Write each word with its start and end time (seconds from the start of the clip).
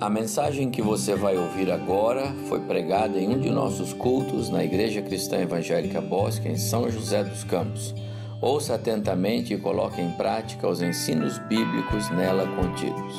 A 0.00 0.10
mensagem 0.10 0.72
que 0.72 0.82
você 0.82 1.14
vai 1.14 1.38
ouvir 1.38 1.70
agora 1.70 2.34
foi 2.48 2.58
pregada 2.60 3.16
em 3.16 3.28
um 3.28 3.38
de 3.38 3.48
nossos 3.48 3.92
cultos 3.92 4.50
na 4.50 4.64
Igreja 4.64 5.00
Cristã 5.00 5.38
Evangélica 5.38 6.00
Bosque, 6.00 6.48
em 6.48 6.58
São 6.58 6.90
José 6.90 7.22
dos 7.22 7.44
Campos. 7.44 7.94
Ouça 8.40 8.74
atentamente 8.74 9.54
e 9.54 9.58
coloque 9.58 10.00
em 10.00 10.10
prática 10.10 10.68
os 10.68 10.82
ensinos 10.82 11.38
bíblicos 11.38 12.10
nela 12.10 12.44
contidos. 12.56 13.14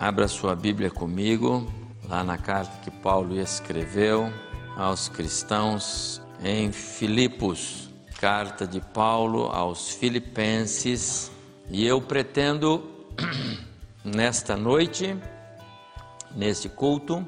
Abra 0.00 0.26
sua 0.28 0.56
Bíblia 0.56 0.90
comigo, 0.90 1.70
lá 2.08 2.24
na 2.24 2.38
carta 2.38 2.80
que 2.82 2.90
Paulo 2.90 3.38
escreveu 3.38 4.32
aos 4.78 5.10
cristãos 5.10 6.22
em 6.42 6.72
Filipos, 6.72 7.90
carta 8.18 8.66
de 8.66 8.80
Paulo 8.80 9.44
aos 9.52 9.90
Filipenses, 9.90 11.30
e 11.70 11.86
eu 11.86 12.00
pretendo 12.00 12.82
nesta 14.04 14.56
noite, 14.56 15.16
neste 16.34 16.68
culto, 16.68 17.26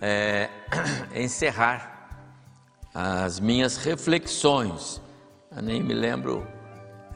é, 0.00 0.48
encerrar 1.14 2.10
as 2.94 3.38
minhas 3.38 3.76
reflexões. 3.76 5.00
Eu 5.54 5.62
nem 5.62 5.82
me 5.82 5.94
lembro 5.94 6.46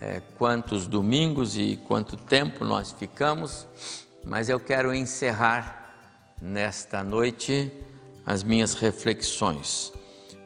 é, 0.01 0.23
quantos 0.39 0.87
domingos 0.87 1.57
e 1.57 1.77
quanto 1.89 2.17
tempo 2.17 2.65
nós 2.65 2.93
ficamos, 2.93 3.67
mas 4.25 4.49
eu 4.49 4.61
quero 4.61 4.95
encerrar 4.95 5.95
nesta 6.41 7.03
noite 7.03 7.73
as 8.25 8.43
minhas 8.43 8.75
reflexões. 8.75 9.93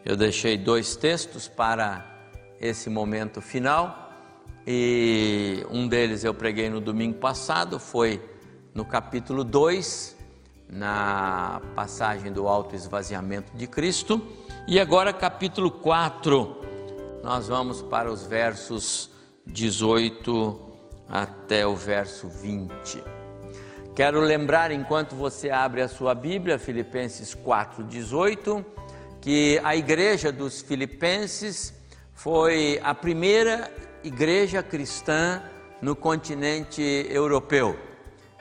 Eu 0.04 0.16
deixei 0.16 0.56
dois 0.56 0.96
textos 0.96 1.48
para 1.48 2.04
esse 2.60 2.88
momento 2.88 3.40
final 3.40 4.03
e 4.66 5.66
um 5.70 5.86
deles 5.86 6.24
eu 6.24 6.32
preguei 6.32 6.70
no 6.70 6.80
domingo 6.80 7.18
passado, 7.18 7.78
foi 7.78 8.22
no 8.74 8.84
capítulo 8.84 9.44
2, 9.44 10.16
na 10.68 11.60
passagem 11.74 12.32
do 12.32 12.48
alto 12.48 12.74
esvaziamento 12.74 13.54
de 13.54 13.66
Cristo, 13.66 14.20
e 14.66 14.80
agora 14.80 15.12
capítulo 15.12 15.70
4, 15.70 16.60
nós 17.22 17.48
vamos 17.48 17.82
para 17.82 18.10
os 18.10 18.24
versos 18.24 19.10
18 19.46 20.60
até 21.08 21.66
o 21.66 21.76
verso 21.76 22.28
20. 22.28 23.02
Quero 23.94 24.20
lembrar, 24.20 24.72
enquanto 24.72 25.14
você 25.14 25.50
abre 25.50 25.82
a 25.82 25.88
sua 25.88 26.14
Bíblia, 26.14 26.58
Filipenses 26.58 27.34
4,18, 27.34 28.64
que 29.20 29.60
a 29.62 29.76
igreja 29.76 30.32
dos 30.32 30.62
Filipenses 30.62 31.72
foi 32.12 32.80
a 32.82 32.94
primeira 32.94 33.70
igreja 34.04 34.62
cristã 34.62 35.42
no 35.80 35.96
continente 35.96 36.82
europeu. 37.08 37.76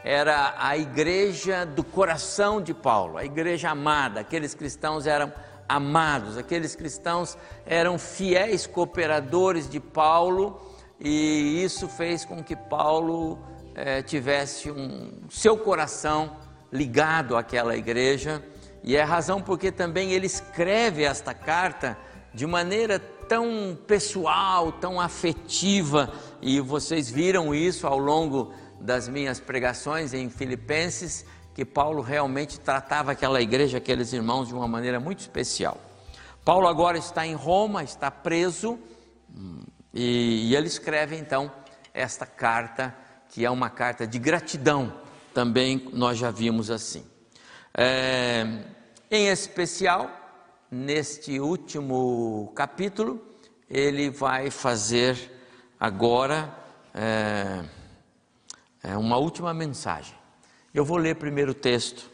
Era 0.03 0.55
a 0.57 0.77
igreja 0.77 1.65
do 1.65 1.85
coração 1.85 2.61
de 2.61 2.73
Paulo, 2.73 3.17
a 3.17 3.23
igreja 3.23 3.69
amada. 3.69 4.19
Aqueles 4.19 4.53
cristãos 4.53 5.07
eram 5.07 5.31
amados, 5.67 6.37
aqueles 6.37 6.75
cristãos 6.75 7.37
eram 7.65 7.97
fiéis 7.97 8.67
cooperadores 8.67 9.69
de 9.69 9.79
Paulo 9.79 10.61
e 10.99 11.63
isso 11.63 11.87
fez 11.87 12.25
com 12.25 12.43
que 12.43 12.57
Paulo 12.57 13.39
eh, 13.73 14.01
tivesse 14.01 14.69
um 14.69 15.21
seu 15.29 15.57
coração 15.57 16.35
ligado 16.71 17.37
àquela 17.37 17.77
igreja 17.77 18.43
e 18.83 18.97
é 18.97 19.01
a 19.01 19.05
razão 19.05 19.41
porque 19.41 19.71
também 19.71 20.11
ele 20.11 20.25
escreve 20.25 21.03
esta 21.03 21.33
carta 21.33 21.97
de 22.33 22.45
maneira 22.45 22.99
tão 23.33 23.75
pessoal, 23.87 24.71
tão 24.71 25.01
afetiva, 25.01 26.13
e 26.39 26.59
vocês 26.59 27.09
viram 27.09 27.55
isso 27.55 27.87
ao 27.87 27.97
longo 27.97 28.53
das 28.79 29.07
minhas 29.07 29.39
pregações 29.39 30.13
em 30.13 30.29
Filipenses, 30.29 31.25
que 31.55 31.65
Paulo 31.65 32.03
realmente 32.03 32.59
tratava 32.59 33.13
aquela 33.13 33.41
igreja, 33.41 33.79
aqueles 33.79 34.13
irmãos, 34.13 34.49
de 34.49 34.53
uma 34.53 34.67
maneira 34.67 34.99
muito 34.99 35.21
especial. 35.21 35.81
Paulo 36.45 36.67
agora 36.67 36.95
está 36.95 37.25
em 37.25 37.33
Roma, 37.33 37.83
está 37.83 38.11
preso, 38.11 38.77
e, 39.91 40.49
e 40.49 40.55
ele 40.55 40.67
escreve 40.67 41.15
então 41.17 41.51
esta 41.91 42.27
carta, 42.27 42.95
que 43.29 43.43
é 43.43 43.49
uma 43.49 43.71
carta 43.71 44.05
de 44.05 44.19
gratidão, 44.19 44.93
também 45.33 45.89
nós 45.91 46.19
já 46.19 46.29
vimos 46.29 46.69
assim. 46.69 47.03
É, 47.75 48.45
em 49.09 49.25
especial, 49.29 50.22
neste 50.73 51.39
último 51.39 52.51
capítulo, 52.55 53.23
ele 53.69 54.09
vai 54.09 54.49
fazer 54.49 55.31
agora 55.79 56.51
é, 56.93 57.63
é 58.81 58.97
uma 58.97 59.17
última 59.17 59.53
mensagem. 59.53 60.15
Eu 60.73 60.83
vou 60.83 60.97
ler 60.97 61.15
primeiro 61.15 61.51
o 61.51 61.55
texto 61.55 62.09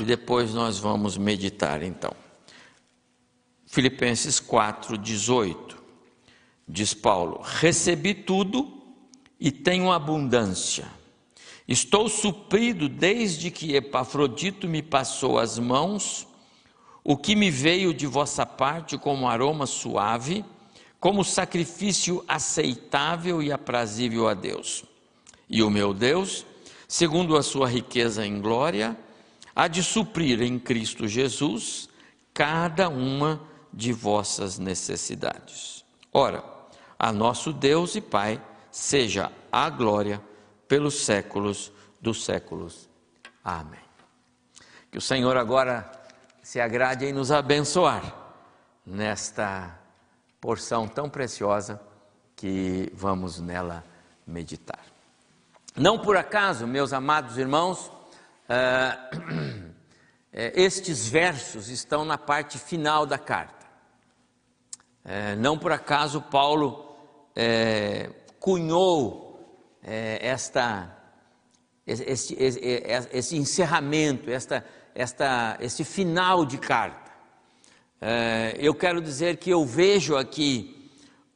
e 0.00 0.04
depois 0.04 0.54
nós 0.54 0.78
vamos 0.78 1.18
meditar 1.18 1.82
então. 1.82 2.12
Filipenses 3.66 4.40
4, 4.40 4.96
18. 4.96 5.76
Diz 6.66 6.94
Paulo: 6.94 7.42
Recebi 7.42 8.14
tudo 8.14 8.82
e 9.38 9.50
tenho 9.50 9.92
abundância. 9.92 10.86
Estou 11.66 12.08
suprido 12.08 12.88
desde 12.88 13.50
que 13.50 13.74
Epafrodito 13.74 14.66
me 14.66 14.82
passou 14.82 15.38
as 15.38 15.58
mãos 15.58 16.27
o 17.02 17.16
que 17.16 17.34
me 17.34 17.50
veio 17.50 17.94
de 17.94 18.06
vossa 18.06 18.44
parte 18.44 18.98
como 18.98 19.28
aroma 19.28 19.66
suave, 19.66 20.44
como 21.00 21.24
sacrifício 21.24 22.24
aceitável 22.26 23.42
e 23.42 23.52
aprazível 23.52 24.28
a 24.28 24.34
Deus. 24.34 24.84
E 25.48 25.62
o 25.62 25.70
meu 25.70 25.94
Deus, 25.94 26.44
segundo 26.86 27.36
a 27.36 27.42
sua 27.42 27.68
riqueza 27.68 28.26
em 28.26 28.40
glória, 28.40 28.96
há 29.54 29.68
de 29.68 29.82
suprir 29.82 30.42
em 30.42 30.58
Cristo 30.58 31.08
Jesus 31.08 31.88
cada 32.34 32.88
uma 32.88 33.40
de 33.72 33.92
vossas 33.92 34.58
necessidades. 34.58 35.84
Ora, 36.12 36.44
a 36.98 37.12
nosso 37.12 37.52
Deus 37.52 37.94
e 37.94 38.00
Pai 38.00 38.42
seja 38.70 39.30
a 39.50 39.70
glória 39.70 40.22
pelos 40.66 41.04
séculos 41.04 41.72
dos 42.00 42.24
séculos. 42.24 42.88
Amém. 43.42 43.80
Que 44.90 44.98
o 44.98 45.02
Senhor 45.02 45.36
agora 45.36 45.90
se 46.48 46.58
agrade 46.62 47.04
em 47.04 47.12
nos 47.12 47.30
abençoar 47.30 48.02
nesta 48.86 49.78
porção 50.40 50.88
tão 50.88 51.06
preciosa 51.06 51.78
que 52.34 52.90
vamos 52.94 53.38
nela 53.38 53.84
meditar. 54.26 54.80
Não 55.76 55.98
por 55.98 56.16
acaso, 56.16 56.66
meus 56.66 56.94
amados 56.94 57.36
irmãos, 57.36 57.88
uh, 58.48 59.68
estes 60.32 61.06
versos 61.06 61.68
estão 61.68 62.02
na 62.02 62.16
parte 62.16 62.58
final 62.58 63.04
da 63.04 63.18
carta. 63.18 63.66
Uh, 65.04 65.36
não 65.38 65.58
por 65.58 65.70
acaso 65.70 66.22
Paulo 66.22 66.96
uh, 67.36 68.14
cunhou 68.40 69.28
esta, 69.82 70.96
esse, 71.86 72.34
esse, 72.42 72.60
esse 73.12 73.36
encerramento, 73.36 74.30
esta 74.30 74.64
esta, 74.98 75.56
esse 75.60 75.84
final 75.84 76.44
de 76.44 76.58
carta. 76.58 77.12
É, 78.00 78.56
eu 78.58 78.74
quero 78.74 79.00
dizer 79.00 79.36
que 79.36 79.48
eu 79.48 79.64
vejo 79.64 80.16
aqui 80.16 80.90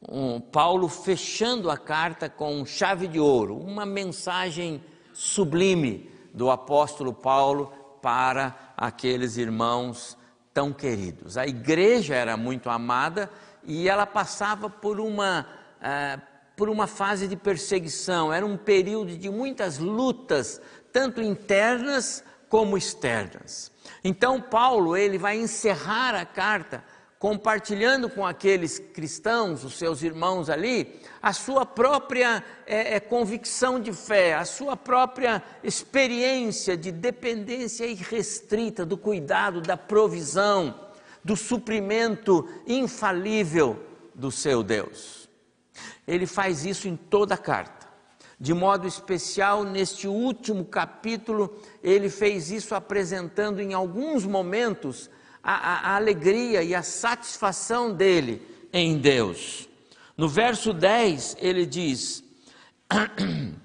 um, 0.09 0.41
Paulo 0.41 0.89
fechando 0.89 1.71
a 1.71 1.77
carta 1.77 2.27
com 2.27 2.65
chave 2.65 3.07
de 3.07 3.21
ouro, 3.21 3.57
uma 3.57 3.85
mensagem 3.85 4.83
sublime 5.13 6.11
do 6.33 6.51
apóstolo 6.51 7.13
Paulo 7.13 7.71
para 8.01 8.73
aqueles 8.75 9.37
irmãos 9.37 10.17
tão 10.53 10.73
queridos. 10.73 11.37
A 11.37 11.47
igreja 11.47 12.15
era 12.15 12.35
muito 12.35 12.69
amada 12.69 13.29
e 13.63 13.87
ela 13.87 14.05
passava 14.05 14.69
por 14.69 14.99
uma, 14.99 15.47
uh, 15.79 16.21
por 16.57 16.67
uma 16.67 16.85
fase 16.85 17.29
de 17.29 17.37
perseguição, 17.37 18.33
era 18.33 18.45
um 18.45 18.57
período 18.57 19.17
de 19.17 19.29
muitas 19.29 19.77
lutas, 19.77 20.61
tanto 20.91 21.21
internas 21.21 22.25
como 22.53 22.77
externas. 22.77 23.71
Então 24.03 24.39
Paulo 24.39 24.95
ele 24.95 25.17
vai 25.17 25.39
encerrar 25.39 26.13
a 26.13 26.23
carta 26.23 26.83
compartilhando 27.17 28.07
com 28.07 28.23
aqueles 28.23 28.77
cristãos, 28.77 29.63
os 29.63 29.73
seus 29.73 30.03
irmãos 30.03 30.51
ali, 30.51 31.01
a 31.19 31.33
sua 31.33 31.65
própria 31.65 32.43
é, 32.67 32.93
é, 32.93 32.99
convicção 32.99 33.79
de 33.79 33.91
fé, 33.91 34.35
a 34.35 34.45
sua 34.45 34.77
própria 34.77 35.41
experiência 35.63 36.77
de 36.77 36.91
dependência 36.91 37.87
irrestrita 37.87 38.85
do 38.85 38.99
cuidado, 38.99 39.59
da 39.59 39.75
provisão, 39.75 40.79
do 41.23 41.35
suprimento 41.35 42.47
infalível 42.67 43.83
do 44.13 44.29
seu 44.29 44.61
Deus. 44.61 45.27
Ele 46.07 46.27
faz 46.27 46.65
isso 46.65 46.87
em 46.87 46.95
toda 46.95 47.33
a 47.33 47.37
carta. 47.37 47.82
De 48.39 48.53
modo 48.53 48.87
especial, 48.87 49.63
neste 49.63 50.07
último 50.07 50.65
capítulo, 50.65 51.55
ele 51.81 52.09
fez 52.09 52.51
isso 52.51 52.75
apresentando 52.75 53.61
em 53.61 53.73
alguns 53.73 54.25
momentos 54.25 55.09
a, 55.41 55.53
a, 55.53 55.91
a 55.91 55.95
alegria 55.95 56.63
e 56.63 56.73
a 56.73 56.83
satisfação 56.83 57.93
dele 57.93 58.41
em 58.71 58.97
Deus. 58.97 59.69
No 60.17 60.27
verso 60.27 60.73
10, 60.73 61.37
ele 61.39 61.65
diz: 61.65 62.23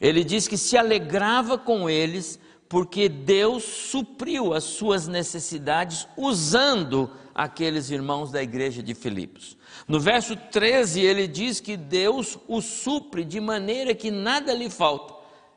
Ele 0.00 0.22
diz 0.22 0.46
que 0.46 0.58
se 0.58 0.76
alegrava 0.76 1.56
com 1.56 1.88
eles 1.88 2.38
porque 2.68 3.08
Deus 3.08 3.62
supriu 3.62 4.52
as 4.52 4.64
suas 4.64 5.06
necessidades 5.06 6.06
usando 6.16 7.10
aqueles 7.34 7.90
irmãos 7.90 8.30
da 8.30 8.42
igreja 8.42 8.82
de 8.82 8.94
Filipos. 8.94 9.56
No 9.88 9.98
verso 9.98 10.36
13, 10.36 11.00
ele 11.00 11.26
diz 11.26 11.60
que 11.60 11.76
Deus 11.76 12.38
o 12.46 12.60
supre 12.60 13.24
de 13.24 13.40
maneira 13.40 13.94
que 13.94 14.10
nada 14.10 14.54
lhe 14.54 14.70
falta. 14.70 15.14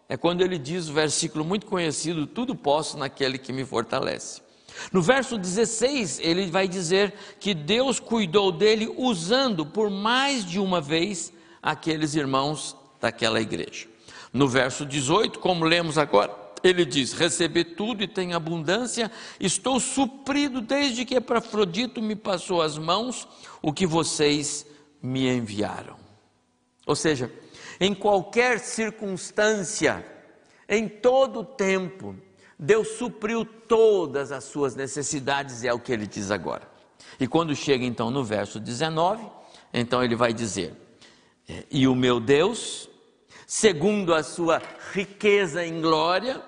É 0.09 0.17
quando 0.17 0.41
ele 0.41 0.57
diz 0.57 0.89
o 0.89 0.93
versículo 0.93 1.45
muito 1.45 1.65
conhecido: 1.65 2.25
Tudo 2.25 2.55
posso 2.55 2.97
naquele 2.97 3.37
que 3.37 3.53
me 3.53 3.65
fortalece. 3.65 4.41
No 4.91 5.01
verso 5.01 5.37
16, 5.37 6.19
ele 6.19 6.49
vai 6.49 6.67
dizer 6.67 7.13
que 7.39 7.53
Deus 7.53 7.99
cuidou 7.99 8.51
dele 8.51 8.93
usando 8.97 9.65
por 9.65 9.89
mais 9.89 10.45
de 10.45 10.59
uma 10.59 10.79
vez 10.79 11.33
aqueles 11.61 12.15
irmãos 12.15 12.75
daquela 13.01 13.41
igreja. 13.41 13.87
No 14.31 14.47
verso 14.47 14.85
18, 14.85 15.39
como 15.39 15.65
lemos 15.65 15.97
agora, 15.97 16.46
ele 16.67 16.85
diz: 16.85 17.13
Recebi 17.13 17.63
tudo 17.63 18.03
e 18.03 18.07
tenho 18.07 18.35
abundância, 18.35 19.11
estou 19.39 19.79
suprido 19.79 20.61
desde 20.61 21.05
que 21.05 21.15
Epafrodito 21.15 22.01
me 22.01 22.15
passou 22.15 22.61
as 22.61 22.77
mãos 22.77 23.27
o 23.61 23.73
que 23.73 23.85
vocês 23.85 24.65
me 25.01 25.27
enviaram. 25.27 25.95
Ou 26.85 26.95
seja, 26.95 27.31
em 27.79 27.93
qualquer 27.93 28.59
circunstância, 28.59 30.05
em 30.67 30.87
todo 30.87 31.43
tempo, 31.43 32.15
Deus 32.57 32.89
supriu 32.97 33.45
todas 33.45 34.31
as 34.31 34.45
suas 34.45 34.75
necessidades, 34.75 35.63
é 35.63 35.71
o 35.71 35.79
que 35.79 35.91
ele 35.91 36.07
diz 36.07 36.31
agora. 36.31 36.67
E 37.19 37.27
quando 37.27 37.55
chega 37.55 37.85
então 37.85 38.09
no 38.09 38.23
verso 38.23 38.59
19, 38.59 39.25
então 39.73 40.03
ele 40.03 40.15
vai 40.15 40.33
dizer: 40.33 40.73
E 41.69 41.87
o 41.87 41.95
meu 41.95 42.19
Deus, 42.19 42.89
segundo 43.45 44.13
a 44.13 44.23
sua 44.23 44.61
riqueza 44.91 45.65
em 45.65 45.81
glória, 45.81 46.41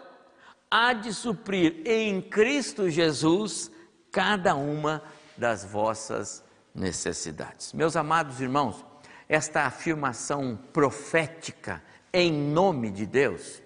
há 0.70 0.94
de 0.94 1.14
suprir 1.14 1.82
em 1.86 2.22
Cristo 2.22 2.90
Jesus 2.90 3.72
cada 4.12 4.56
uma 4.56 5.04
das 5.38 5.66
vossas 5.66 6.44
necessidades. 6.74 7.74
Meus 7.74 7.96
amados 7.96 8.40
irmãos, 8.40 8.86
esta 9.28 9.64
afirmação 9.64 10.58
profética 10.72 11.82
em 12.14 12.32
nome 12.32 12.92
de 12.92 13.06
Deus 13.06 13.62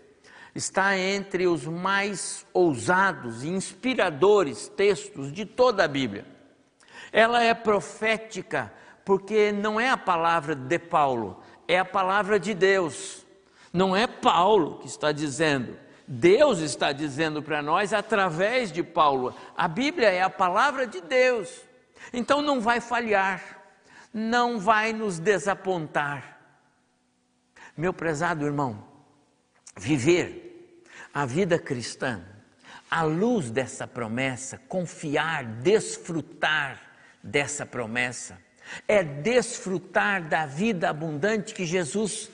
está 0.55 0.97
entre 0.97 1.47
os 1.47 1.65
mais 1.65 2.45
ousados 2.53 3.43
e 3.43 3.49
inspiradores 3.49 4.67
textos 4.67 5.31
de 5.31 5.45
toda 5.45 5.83
a 5.83 5.87
Bíblia. 5.87 6.25
Ela 7.11 7.43
é 7.43 7.53
profética 7.53 8.71
porque 9.03 9.51
não 9.51 9.79
é 9.79 9.89
a 9.89 9.97
palavra 9.97 10.55
de 10.55 10.79
Paulo, 10.79 11.41
é 11.67 11.79
a 11.79 11.85
palavra 11.85 12.39
de 12.39 12.53
Deus. 12.53 13.25
Não 13.71 13.95
é 13.95 14.05
Paulo 14.05 14.77
que 14.79 14.87
está 14.87 15.11
dizendo, 15.11 15.75
Deus 16.07 16.59
está 16.59 16.91
dizendo 16.91 17.41
para 17.41 17.61
nós 17.61 17.93
através 17.93 18.71
de 18.71 18.83
Paulo. 18.83 19.35
A 19.55 19.67
Bíblia 19.67 20.09
é 20.09 20.21
a 20.21 20.29
palavra 20.29 20.85
de 20.85 21.01
Deus. 21.01 21.61
Então 22.11 22.41
não 22.41 22.59
vai 22.59 22.81
falhar, 22.81 23.61
não 24.13 24.59
vai 24.59 24.91
nos 24.91 25.19
desapontar. 25.19 26.37
Meu 27.75 27.93
prezado 27.93 28.45
irmão, 28.45 28.83
viver 29.77 30.75
a 31.13 31.25
vida 31.25 31.57
cristã 31.57 32.23
à 32.89 33.01
luz 33.01 33.49
dessa 33.49 33.87
promessa, 33.87 34.59
confiar, 34.67 35.43
desfrutar 35.43 36.79
dessa 37.23 37.65
promessa, 37.65 38.37
é 38.87 39.03
desfrutar 39.03 40.27
da 40.27 40.45
vida 40.45 40.89
abundante 40.89 41.53
que 41.53 41.65
Jesus 41.65 42.29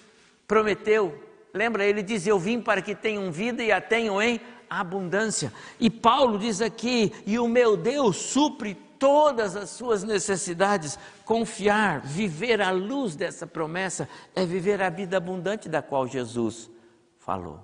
prometeu. 0.47 1.28
Lembra, 1.53 1.83
ele 1.83 2.03
diz: 2.03 2.25
Eu 2.27 2.39
vim 2.39 2.61
para 2.61 2.81
que 2.81 2.95
tenham 2.95 3.31
vida 3.31 3.63
e 3.63 3.71
a 3.71 3.81
tenham 3.81 4.21
em 4.21 4.39
abundância. 4.69 5.51
E 5.79 5.89
Paulo 5.89 6.37
diz 6.37 6.61
aqui: 6.61 7.11
E 7.25 7.39
o 7.39 7.47
meu 7.47 7.75
Deus 7.75 8.17
supre 8.17 8.75
todas 8.99 9.55
as 9.55 9.69
suas 9.71 10.03
necessidades. 10.03 10.99
Confiar, 11.25 12.01
viver 12.01 12.61
à 12.61 12.71
luz 12.71 13.15
dessa 13.15 13.47
promessa, 13.47 14.07
é 14.35 14.45
viver 14.45 14.81
a 14.81 14.89
vida 14.89 15.17
abundante 15.17 15.69
da 15.69 15.81
qual 15.81 16.07
Jesus 16.07 16.69
falou. 17.17 17.59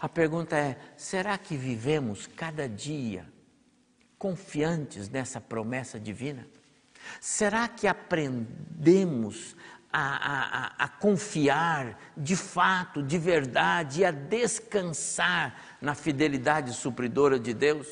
A 0.00 0.08
pergunta 0.08 0.56
é: 0.56 0.78
será 0.96 1.36
que 1.36 1.56
vivemos 1.56 2.26
cada 2.26 2.68
dia 2.68 3.26
confiantes 4.18 5.08
nessa 5.08 5.40
promessa 5.40 5.98
divina? 5.98 6.46
Será 7.20 7.66
que 7.66 7.86
aprendemos 7.86 9.56
a, 9.92 10.76
a, 10.78 10.84
a, 10.84 10.88
confiar 10.88 11.98
de 12.16 12.36
fato, 12.36 13.02
de 13.02 13.18
verdade, 13.18 14.00
e 14.00 14.04
a 14.04 14.10
descansar 14.10 15.76
na 15.80 15.94
fidelidade 15.94 16.72
supridora 16.72 17.38
de 17.38 17.52
Deus? 17.52 17.88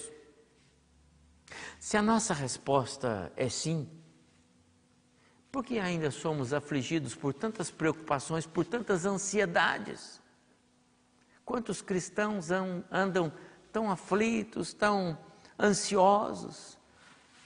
Se 1.81 1.97
a 1.97 2.03
nossa 2.03 2.33
resposta 2.35 3.33
é 3.37 3.49
sim, 3.49 3.89
por 5.50 5.65
que 5.65 5.79
ainda 5.79 6.11
somos 6.11 6.53
afligidos 6.53 7.15
por 7.15 7.35
tantas 7.35 7.71
preocupações, 7.71 8.47
por 8.47 8.65
tantas 8.65 9.05
ansiedades? 9.05 10.21
Quantos 11.45 11.81
cristãos 11.81 12.50
andam 12.91 13.33
tão 13.73 13.91
aflitos, 13.91 14.73
tão 14.73 15.19
ansiosos? 15.59 16.79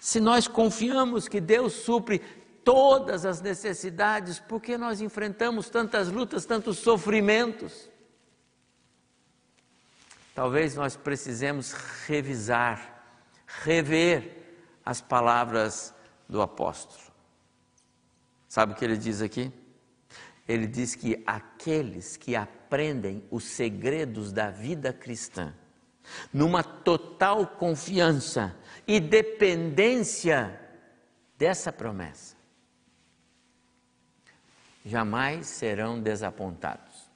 Se 0.00 0.18
nós 0.18 0.48
confiamos 0.48 1.28
que 1.28 1.40
Deus 1.40 1.74
supre 1.74 2.20
todas 2.64 3.24
as 3.24 3.40
necessidades, 3.40 4.38
por 4.38 4.60
que 4.60 4.76
nós 4.76 5.00
enfrentamos 5.00 5.68
tantas 5.68 6.08
lutas, 6.08 6.44
tantos 6.44 6.78
sofrimentos? 6.78 7.90
Talvez 10.34 10.74
nós 10.74 10.96
precisemos 10.96 11.72
revisar, 12.06 13.04
rever 13.46 14.42
as 14.84 15.00
palavras 15.00 15.94
do 16.28 16.40
apóstolo. 16.40 17.12
Sabe 18.48 18.72
o 18.72 18.76
que 18.76 18.84
ele 18.84 18.96
diz 18.96 19.20
aqui? 19.20 19.52
Ele 20.48 20.66
diz 20.66 20.94
que 20.94 21.22
aqueles 21.26 22.16
que 22.16 22.34
aprendem 22.34 23.24
os 23.30 23.44
segredos 23.44 24.32
da 24.32 24.50
vida 24.50 24.92
cristã, 24.92 25.54
numa 26.32 26.62
total 26.62 27.46
confiança 27.46 28.54
e 28.86 28.98
dependência 28.98 30.58
dessa 31.38 31.72
promessa, 31.72 32.36
jamais 34.84 35.46
serão 35.46 36.00
desapontados, 36.00 37.10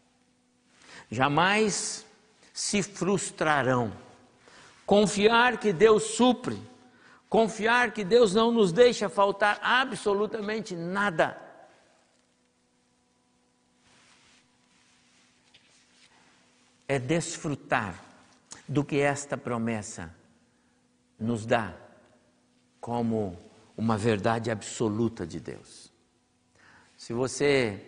jamais 1.10 2.06
se 2.52 2.82
frustrarão. 2.82 3.92
Confiar 4.84 5.58
que 5.58 5.72
Deus 5.72 6.14
supre, 6.14 6.60
confiar 7.28 7.92
que 7.92 8.04
Deus 8.04 8.34
não 8.34 8.52
nos 8.52 8.72
deixa 8.72 9.08
faltar 9.08 9.58
absolutamente 9.62 10.76
nada 10.76 11.46
é 16.88 16.98
desfrutar 16.98 18.00
do 18.68 18.84
que 18.84 19.00
esta 19.00 19.36
promessa 19.36 20.14
nos 21.18 21.44
dá 21.44 21.74
como 22.80 23.36
uma 23.76 23.96
verdade 23.96 24.50
absoluta 24.50 25.26
de 25.26 25.40
Deus. 25.40 25.85
Se 26.96 27.12
você 27.12 27.78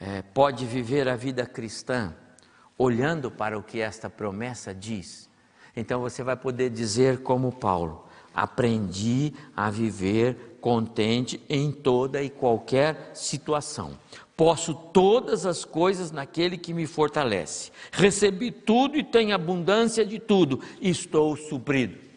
é, 0.00 0.22
pode 0.22 0.64
viver 0.64 1.08
a 1.08 1.16
vida 1.16 1.44
cristã 1.44 2.14
olhando 2.76 3.30
para 3.30 3.58
o 3.58 3.62
que 3.62 3.80
esta 3.80 4.08
promessa 4.08 4.72
diz, 4.72 5.28
então 5.74 6.00
você 6.00 6.22
vai 6.22 6.36
poder 6.36 6.70
dizer, 6.70 7.18
como 7.18 7.52
Paulo: 7.52 8.06
aprendi 8.32 9.34
a 9.56 9.70
viver 9.70 10.58
contente 10.60 11.40
em 11.48 11.72
toda 11.72 12.22
e 12.22 12.30
qualquer 12.30 13.10
situação. 13.12 13.98
Posso 14.36 14.72
todas 14.72 15.44
as 15.44 15.64
coisas 15.64 16.12
naquele 16.12 16.56
que 16.56 16.72
me 16.72 16.86
fortalece. 16.86 17.72
Recebi 17.90 18.52
tudo 18.52 18.96
e 18.96 19.02
tenho 19.02 19.34
abundância 19.34 20.06
de 20.06 20.20
tudo. 20.20 20.60
Estou 20.80 21.36
suprido. 21.36 22.07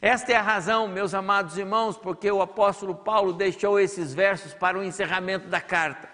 Esta 0.00 0.32
é 0.32 0.36
a 0.36 0.42
razão, 0.42 0.86
meus 0.86 1.12
amados 1.12 1.58
irmãos, 1.58 1.96
porque 1.96 2.30
o 2.30 2.40
apóstolo 2.40 2.94
Paulo 2.94 3.32
deixou 3.32 3.80
esses 3.80 4.14
versos 4.14 4.54
para 4.54 4.78
o 4.78 4.84
encerramento 4.84 5.48
da 5.48 5.60
carta. 5.60 6.08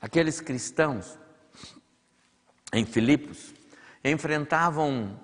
Aqueles 0.00 0.40
cristãos 0.40 1.18
em 2.72 2.84
Filipos 2.84 3.52
enfrentavam 4.04 5.18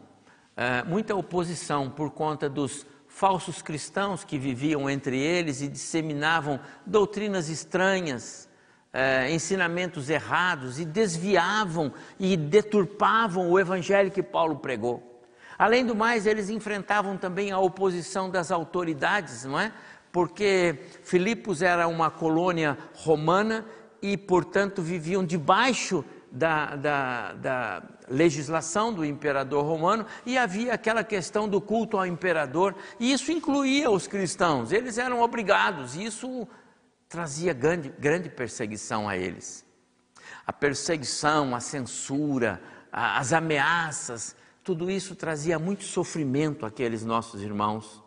eh, 0.56 0.82
muita 0.82 1.14
oposição 1.14 1.88
por 1.88 2.10
conta 2.10 2.48
dos 2.48 2.84
falsos 3.06 3.62
cristãos 3.62 4.24
que 4.24 4.36
viviam 4.36 4.90
entre 4.90 5.16
eles 5.16 5.60
e 5.62 5.68
disseminavam 5.68 6.58
doutrinas 6.84 7.48
estranhas, 7.48 8.48
eh, 8.92 9.30
ensinamentos 9.30 10.10
errados 10.10 10.80
e 10.80 10.84
desviavam 10.84 11.92
e 12.18 12.36
deturpavam 12.36 13.48
o 13.48 13.60
evangelho 13.60 14.10
que 14.10 14.24
Paulo 14.24 14.56
pregou. 14.56 15.17
Além 15.58 15.84
do 15.84 15.94
mais, 15.94 16.24
eles 16.24 16.48
enfrentavam 16.48 17.16
também 17.16 17.50
a 17.50 17.58
oposição 17.58 18.30
das 18.30 18.52
autoridades, 18.52 19.44
não 19.44 19.58
é? 19.58 19.72
Porque 20.12 20.78
Filipos 21.02 21.62
era 21.62 21.88
uma 21.88 22.10
colônia 22.10 22.78
romana 22.94 23.66
e, 24.00 24.16
portanto, 24.16 24.80
viviam 24.80 25.24
debaixo 25.24 26.04
da, 26.30 26.76
da, 26.76 27.32
da, 27.32 27.82
legislação 28.08 28.92
do 28.92 29.04
imperador 29.04 29.64
romano 29.64 30.06
e 30.24 30.38
havia 30.38 30.72
aquela 30.72 31.04
questão 31.04 31.48
do 31.48 31.60
culto 31.60 31.98
ao 31.98 32.06
imperador, 32.06 32.74
e 32.98 33.12
isso 33.12 33.30
incluía 33.30 33.90
os 33.90 34.06
cristãos, 34.06 34.72
eles 34.72 34.96
eram 34.96 35.20
obrigados, 35.20 35.94
e 35.94 36.04
isso 36.04 36.48
trazia 37.08 37.52
grande, 37.52 37.92
grande 37.98 38.30
perseguição 38.30 39.08
a 39.08 39.16
eles. 39.16 39.64
A 40.46 40.52
perseguição, 40.52 41.54
a 41.54 41.60
censura, 41.60 42.60
a, 42.90 43.18
as 43.18 43.32
ameaças, 43.32 44.34
tudo 44.68 44.90
isso 44.90 45.14
trazia 45.14 45.58
muito 45.58 45.82
sofrimento 45.82 46.66
àqueles 46.66 47.02
nossos 47.02 47.40
irmãos. 47.40 48.02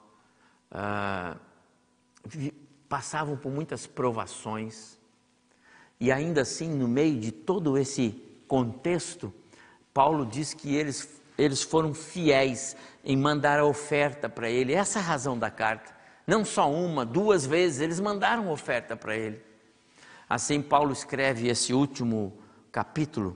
Ah, 0.70 1.36
passavam 2.88 3.36
por 3.36 3.52
muitas 3.52 3.88
provações, 3.88 4.96
e 6.00 6.12
ainda 6.12 6.42
assim, 6.42 6.70
no 6.70 6.88
meio 6.88 7.20
de 7.20 7.32
todo 7.32 7.80
esse 7.80 8.12
contexto, 8.48 9.34
Paulo 9.92 10.24
diz 10.24 10.54
que 10.54 10.76
eles, 10.76 11.20
eles 11.36 11.64
foram 11.64 11.96
fiéis 11.96 12.78
em 13.04 13.18
mandar 13.18 13.58
a 13.58 13.66
oferta 13.66 14.30
para 14.30 14.48
ele. 14.48 14.72
Essa 14.72 15.00
é 15.00 15.02
a 15.02 15.06
razão 15.06 15.40
da 15.40 15.50
carta. 15.50 15.92
Não 16.28 16.46
só 16.46 16.72
uma, 16.72 17.04
duas 17.04 17.44
vezes, 17.44 17.82
eles 17.82 18.00
mandaram 18.00 18.52
oferta 18.52 18.96
para 18.96 19.18
ele. 19.18 19.42
Assim, 20.30 20.62
Paulo 20.62 20.94
escreve 20.94 21.48
esse 21.48 21.74
último 21.74 22.38
capítulo, 22.72 23.36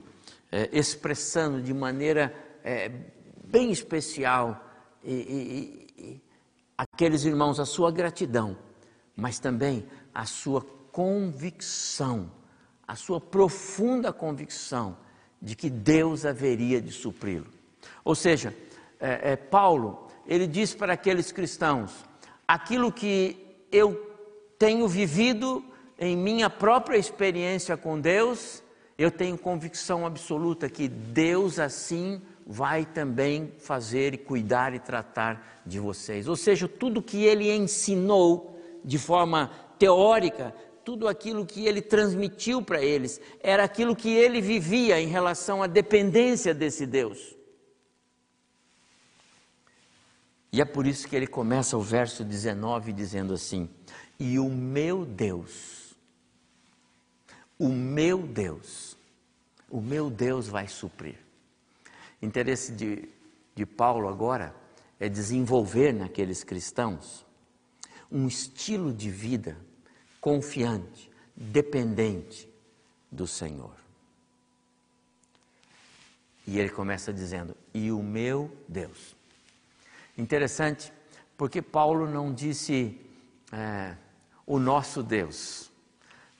é, 0.52 0.68
expressando 0.72 1.60
de 1.60 1.74
maneira 1.74 2.32
é, 2.62 2.90
bem 3.46 3.70
especial 3.70 4.64
e, 5.02 5.14
e, 5.14 6.02
e, 6.02 6.20
aqueles 6.76 7.24
irmãos 7.24 7.58
a 7.60 7.64
sua 7.64 7.90
gratidão, 7.90 8.56
mas 9.16 9.38
também 9.38 9.86
a 10.14 10.26
sua 10.26 10.62
convicção 10.92 12.30
a 12.86 12.94
sua 12.94 13.20
profunda 13.20 14.12
convicção 14.12 14.96
de 15.42 15.56
que 15.56 15.68
Deus 15.68 16.24
haveria 16.24 16.80
de 16.80 16.92
supri-lo. 16.92 17.46
Ou 18.04 18.14
seja, 18.14 18.54
é, 19.00 19.32
é, 19.32 19.36
Paulo, 19.36 20.08
ele 20.26 20.46
diz 20.46 20.74
para 20.74 20.92
aqueles 20.92 21.32
cristãos: 21.32 22.04
aquilo 22.46 22.92
que 22.92 23.66
eu 23.72 23.94
tenho 24.58 24.86
vivido 24.86 25.64
em 25.98 26.16
minha 26.16 26.48
própria 26.48 26.96
experiência 26.96 27.76
com 27.76 28.00
Deus, 28.00 28.62
eu 28.96 29.10
tenho 29.10 29.36
convicção 29.36 30.06
absoluta 30.06 30.68
que 30.68 30.88
Deus 30.88 31.58
assim 31.58 32.22
vai 32.46 32.86
também 32.86 33.52
fazer 33.58 34.14
e 34.14 34.18
cuidar 34.18 34.72
e 34.72 34.78
tratar 34.78 35.62
de 35.66 35.80
vocês. 35.80 36.28
Ou 36.28 36.36
seja, 36.36 36.68
tudo 36.68 37.02
que 37.02 37.24
ele 37.24 37.50
ensinou 37.52 38.56
de 38.84 38.98
forma 38.98 39.50
teórica, 39.80 40.54
tudo 40.84 41.08
aquilo 41.08 41.44
que 41.44 41.66
ele 41.66 41.82
transmitiu 41.82 42.62
para 42.62 42.80
eles, 42.80 43.20
era 43.40 43.64
aquilo 43.64 43.96
que 43.96 44.14
ele 44.14 44.40
vivia 44.40 45.00
em 45.00 45.08
relação 45.08 45.60
à 45.60 45.66
dependência 45.66 46.54
desse 46.54 46.86
Deus. 46.86 47.34
E 50.52 50.60
é 50.60 50.64
por 50.64 50.86
isso 50.86 51.08
que 51.08 51.16
ele 51.16 51.26
começa 51.26 51.76
o 51.76 51.82
verso 51.82 52.22
19 52.22 52.92
dizendo 52.92 53.34
assim: 53.34 53.68
E 54.18 54.38
o 54.38 54.48
meu 54.48 55.04
Deus, 55.04 55.96
o 57.58 57.68
meu 57.68 58.22
Deus, 58.22 58.96
o 59.68 59.80
meu 59.80 60.08
Deus 60.08 60.46
vai 60.46 60.68
suprir. 60.68 61.25
Interesse 62.26 62.72
de, 62.72 63.08
de 63.54 63.64
Paulo 63.64 64.08
agora 64.08 64.52
é 64.98 65.08
desenvolver 65.08 65.92
naqueles 65.92 66.42
cristãos 66.42 67.24
um 68.10 68.26
estilo 68.26 68.92
de 68.92 69.08
vida 69.08 69.56
confiante, 70.20 71.08
dependente 71.36 72.48
do 73.12 73.28
Senhor. 73.28 73.76
E 76.48 76.58
ele 76.58 76.68
começa 76.68 77.12
dizendo: 77.12 77.56
E 77.72 77.92
o 77.92 78.02
meu 78.02 78.50
Deus. 78.68 79.14
Interessante, 80.18 80.92
porque 81.36 81.62
Paulo 81.62 82.10
não 82.10 82.34
disse 82.34 83.00
é, 83.52 83.94
o 84.44 84.58
nosso 84.58 85.00
Deus, 85.00 85.70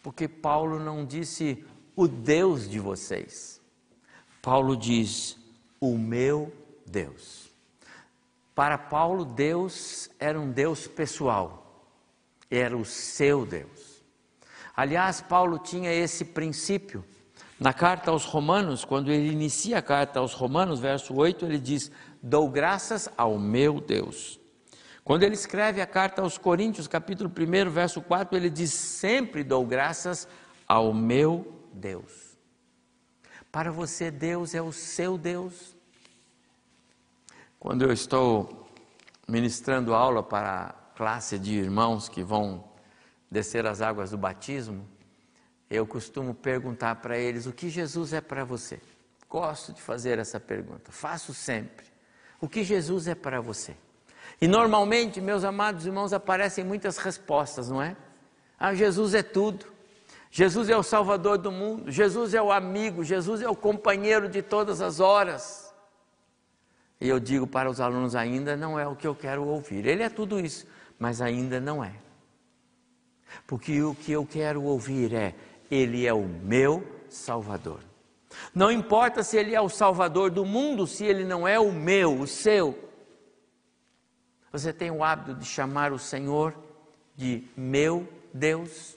porque 0.02 0.26
Paulo 0.26 0.80
não 0.80 1.06
disse 1.06 1.64
o 1.94 2.08
Deus 2.08 2.68
de 2.68 2.80
vocês. 2.80 3.60
Paulo 4.42 4.76
diz: 4.76 5.45
O 5.80 5.96
meu 5.96 6.52
Deus. 6.86 7.50
Para 8.54 8.78
Paulo, 8.78 9.24
Deus 9.24 10.10
era 10.18 10.40
um 10.40 10.50
Deus 10.50 10.86
pessoal 10.86 11.66
era 12.50 12.76
o 12.76 12.84
seu 12.84 13.44
Deus. 13.44 14.04
Aliás, 14.76 15.20
Paulo 15.20 15.58
tinha 15.58 15.92
esse 15.92 16.24
princípio. 16.24 17.04
Na 17.58 17.72
carta 17.72 18.10
aos 18.10 18.24
Romanos, 18.24 18.84
quando 18.84 19.10
ele 19.10 19.30
inicia 19.30 19.78
a 19.78 19.82
carta 19.82 20.20
aos 20.20 20.34
Romanos, 20.34 20.78
verso 20.78 21.14
8, 21.14 21.46
ele 21.46 21.58
diz: 21.58 21.90
Dou 22.22 22.50
graças 22.50 23.08
ao 23.16 23.38
meu 23.38 23.80
Deus. 23.80 24.38
Quando 25.02 25.22
ele 25.22 25.34
escreve 25.34 25.80
a 25.80 25.86
carta 25.86 26.20
aos 26.20 26.36
Coríntios, 26.36 26.86
capítulo 26.86 27.30
1, 27.30 27.70
verso 27.70 28.02
4, 28.02 28.36
ele 28.36 28.50
diz: 28.50 28.74
Sempre 28.74 29.42
dou 29.42 29.64
graças 29.64 30.28
ao 30.68 30.92
meu 30.92 31.50
Deus. 31.72 32.25
Para 33.56 33.72
você, 33.72 34.10
Deus 34.10 34.54
é 34.54 34.60
o 34.60 34.70
seu 34.70 35.16
Deus. 35.16 35.74
Quando 37.58 37.86
eu 37.86 37.90
estou 37.90 38.68
ministrando 39.26 39.94
aula 39.94 40.22
para 40.22 40.74
classe 40.94 41.38
de 41.38 41.54
irmãos 41.54 42.06
que 42.06 42.22
vão 42.22 42.62
descer 43.30 43.66
as 43.66 43.80
águas 43.80 44.10
do 44.10 44.18
batismo, 44.18 44.86
eu 45.70 45.86
costumo 45.86 46.34
perguntar 46.34 46.96
para 46.96 47.16
eles 47.16 47.46
o 47.46 47.52
que 47.52 47.70
Jesus 47.70 48.12
é 48.12 48.20
para 48.20 48.44
você. 48.44 48.78
Gosto 49.26 49.72
de 49.72 49.80
fazer 49.80 50.18
essa 50.18 50.38
pergunta, 50.38 50.92
faço 50.92 51.32
sempre. 51.32 51.86
O 52.38 52.50
que 52.50 52.62
Jesus 52.62 53.08
é 53.08 53.14
para 53.14 53.40
você? 53.40 53.74
E 54.38 54.46
normalmente, 54.46 55.18
meus 55.18 55.44
amados 55.44 55.86
irmãos, 55.86 56.12
aparecem 56.12 56.62
muitas 56.62 56.98
respostas, 56.98 57.70
não 57.70 57.80
é? 57.80 57.96
Ah, 58.58 58.74
Jesus 58.74 59.14
é 59.14 59.22
tudo. 59.22 59.75
Jesus 60.30 60.68
é 60.68 60.76
o 60.76 60.82
Salvador 60.82 61.38
do 61.38 61.50
mundo. 61.50 61.90
Jesus 61.90 62.34
é 62.34 62.42
o 62.42 62.52
amigo. 62.52 63.04
Jesus 63.04 63.40
é 63.40 63.48
o 63.48 63.56
companheiro 63.56 64.28
de 64.28 64.42
todas 64.42 64.80
as 64.80 65.00
horas. 65.00 65.74
E 67.00 67.08
eu 67.08 67.20
digo 67.20 67.46
para 67.46 67.70
os 67.70 67.80
alunos 67.80 68.14
ainda 68.14 68.56
não 68.56 68.78
é 68.78 68.86
o 68.86 68.96
que 68.96 69.06
eu 69.06 69.14
quero 69.14 69.46
ouvir. 69.46 69.86
Ele 69.86 70.02
é 70.02 70.08
tudo 70.08 70.40
isso 70.40 70.66
mas 70.98 71.20
ainda 71.20 71.60
não 71.60 71.82
é. 71.82 71.94
Porque 73.46 73.82
o 73.82 73.94
que 73.94 74.12
eu 74.12 74.26
quero 74.26 74.62
ouvir 74.62 75.12
é: 75.14 75.34
Ele 75.70 76.06
é 76.06 76.12
o 76.12 76.26
meu 76.26 76.86
Salvador. 77.08 77.80
Não 78.54 78.70
importa 78.70 79.22
se 79.22 79.36
Ele 79.36 79.54
é 79.54 79.60
o 79.60 79.68
Salvador 79.68 80.30
do 80.30 80.44
mundo, 80.44 80.86
se 80.86 81.04
Ele 81.04 81.24
não 81.24 81.46
é 81.46 81.58
o 81.58 81.72
meu, 81.72 82.20
o 82.20 82.26
seu. 82.26 82.78
Você 84.52 84.72
tem 84.72 84.90
o 84.90 85.04
hábito 85.04 85.34
de 85.34 85.44
chamar 85.44 85.92
o 85.92 85.98
Senhor 85.98 86.54
de 87.14 87.46
meu 87.56 88.08
Deus? 88.32 88.95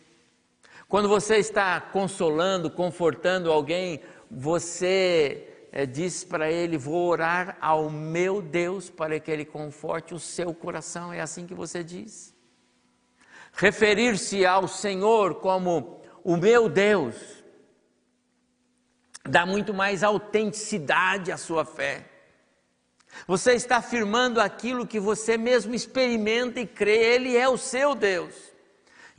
Quando 0.89 1.08
você 1.08 1.36
está 1.36 1.79
consolando, 1.79 2.72
confortando 2.72 3.51
alguém, 3.51 4.01
você 4.29 5.67
é, 5.72 5.86
diz 5.86 6.24
para 6.24 6.51
ele: 6.51 6.79
Vou 6.79 7.08
orar 7.08 7.55
ao 7.62 7.91
meu 7.91 8.41
Deus 8.41 8.89
para 8.89 9.19
que 9.19 9.29
ele 9.29 9.46
conforte 9.46 10.15
o 10.15 10.19
seu 10.19 10.51
coração. 10.51 11.13
É 11.13 11.22
assim 11.22 11.46
que 11.46 11.53
você 11.53 11.84
diz. 11.84 12.36
Referir-se 13.53 14.43
ao 14.48 14.67
Senhor 14.67 15.36
como 15.36 16.01
o 16.24 16.36
meu 16.36 16.67
Deus 16.67 17.15
dá 19.24 19.46
muito 19.46 19.75
mais 19.75 20.01
autenticidade 20.01 21.31
à 21.31 21.38
sua 21.38 21.65
fé. 21.65 22.03
Você 23.27 23.53
está 23.53 23.77
afirmando 23.77 24.41
aquilo 24.41 24.88
que 24.88 25.00
você 25.00 25.38
mesmo 25.38 25.75
experimenta 25.75 26.60
e 26.60 26.65
crê, 26.65 26.98
Ele 26.98 27.38
é 27.38 27.48
o 27.48 27.58
seu 27.58 27.93
Deus. 27.93 28.50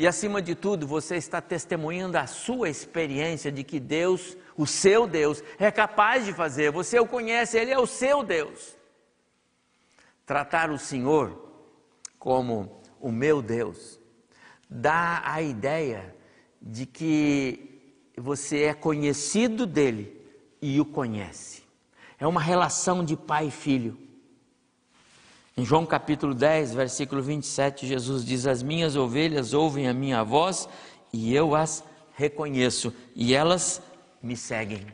E 0.00 0.06
acima 0.06 0.40
de 0.40 0.54
tudo, 0.54 0.86
você 0.86 1.16
está 1.16 1.40
testemunhando 1.40 2.16
a 2.16 2.26
sua 2.26 2.70
experiência 2.70 3.52
de 3.52 3.62
que 3.62 3.78
Deus 3.78 4.36
o 4.60 4.66
seu 4.66 5.06
Deus, 5.06 5.42
é 5.58 5.70
capaz 5.70 6.26
de 6.26 6.34
fazer. 6.34 6.70
Você 6.70 7.00
o 7.00 7.06
conhece, 7.06 7.58
ele 7.58 7.70
é 7.70 7.78
o 7.78 7.86
seu 7.86 8.22
Deus. 8.22 8.76
Tratar 10.26 10.70
o 10.70 10.76
Senhor 10.76 11.50
como 12.18 12.82
o 13.00 13.10
meu 13.10 13.40
Deus 13.40 13.98
dá 14.68 15.22
a 15.24 15.40
ideia 15.40 16.14
de 16.60 16.84
que 16.84 17.96
você 18.18 18.64
é 18.64 18.74
conhecido 18.74 19.66
dele 19.66 20.20
e 20.60 20.78
o 20.78 20.84
conhece. 20.84 21.62
É 22.18 22.26
uma 22.26 22.40
relação 22.40 23.02
de 23.02 23.16
pai 23.16 23.46
e 23.46 23.50
filho. 23.50 23.98
Em 25.60 25.64
João 25.66 25.84
capítulo 25.84 26.32
10, 26.32 26.72
versículo 26.72 27.20
27, 27.20 27.86
Jesus 27.86 28.24
diz: 28.24 28.46
As 28.46 28.62
minhas 28.62 28.96
ovelhas 28.96 29.52
ouvem 29.52 29.88
a 29.88 29.92
minha 29.92 30.24
voz 30.24 30.66
e 31.12 31.34
eu 31.34 31.54
as 31.54 31.84
reconheço, 32.14 32.94
e 33.14 33.34
elas 33.34 33.82
me 34.22 34.38
seguem. 34.38 34.86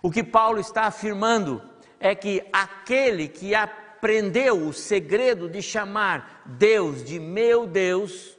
O 0.00 0.10
que 0.10 0.24
Paulo 0.24 0.58
está 0.58 0.84
afirmando 0.84 1.60
é 2.00 2.14
que 2.14 2.42
aquele 2.50 3.28
que 3.28 3.54
aprendeu 3.54 4.66
o 4.66 4.72
segredo 4.72 5.46
de 5.46 5.60
chamar 5.60 6.44
Deus 6.46 7.04
de 7.04 7.20
meu 7.20 7.66
Deus, 7.66 8.34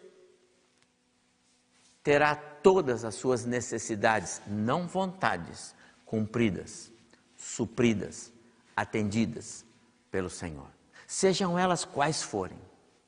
terá 2.01 2.33
todas 2.35 3.05
as 3.05 3.13
suas 3.13 3.45
necessidades, 3.45 4.41
não 4.47 4.87
vontades, 4.87 5.75
cumpridas, 6.03 6.91
supridas, 7.37 8.33
atendidas 8.75 9.63
pelo 10.09 10.31
Senhor. 10.31 10.78
Sejam 11.11 11.57
elas 11.57 11.83
quais 11.83 12.21
forem. 12.21 12.59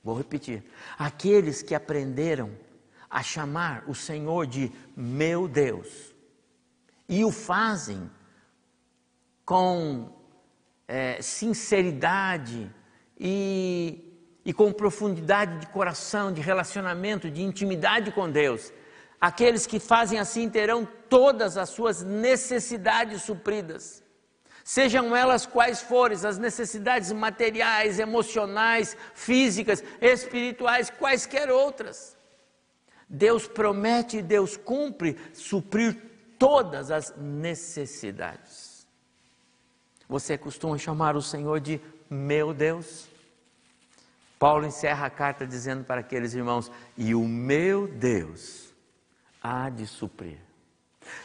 Vou 0.03 0.17
repetir: 0.17 0.63
aqueles 0.97 1.61
que 1.61 1.75
aprenderam 1.75 2.49
a 3.07 3.21
chamar 3.21 3.83
o 3.87 3.93
Senhor 3.93 4.47
de 4.47 4.71
meu 4.97 5.47
Deus 5.47 5.87
e 7.07 7.23
o 7.23 7.31
fazem 7.31 8.09
com 9.45 10.11
é, 10.87 11.21
sinceridade 11.21 12.73
e 13.19 14.07
e 14.43 14.51
com 14.51 14.73
profundidade 14.73 15.59
de 15.59 15.67
coração, 15.67 16.33
de 16.33 16.41
relacionamento, 16.41 17.29
de 17.29 17.43
intimidade 17.43 18.11
com 18.11 18.27
Deus. 18.27 18.73
Aqueles 19.19 19.67
que 19.67 19.79
fazem 19.79 20.17
assim 20.17 20.49
terão 20.49 20.87
todas 21.07 21.55
as 21.55 21.69
suas 21.69 22.01
necessidades 22.01 23.21
supridas. 23.21 24.00
Sejam 24.63 25.15
elas 25.15 25.45
quais 25.45 25.81
forem, 25.81 26.17
as 26.17 26.37
necessidades 26.37 27.11
materiais, 27.11 27.99
emocionais, 27.99 28.95
físicas, 29.13 29.83
espirituais, 29.99 30.89
quaisquer 30.89 31.49
outras. 31.49 32.15
Deus 33.09 33.47
promete 33.47 34.17
e 34.17 34.21
Deus 34.21 34.55
cumpre 34.55 35.17
suprir 35.33 35.97
todas 36.37 36.91
as 36.91 37.13
necessidades. 37.17 38.87
Você 40.07 40.37
costuma 40.37 40.77
chamar 40.77 41.15
o 41.15 41.21
Senhor 41.21 41.59
de 41.59 41.81
meu 42.09 42.53
Deus? 42.53 43.07
Paulo 44.37 44.65
encerra 44.65 45.05
a 45.05 45.09
carta 45.09 45.45
dizendo 45.45 45.83
para 45.83 46.01
aqueles 46.01 46.33
irmãos: 46.33 46.71
E 46.97 47.13
o 47.13 47.27
meu 47.27 47.87
Deus 47.87 48.73
há 49.41 49.69
de 49.69 49.85
suprir. 49.85 50.39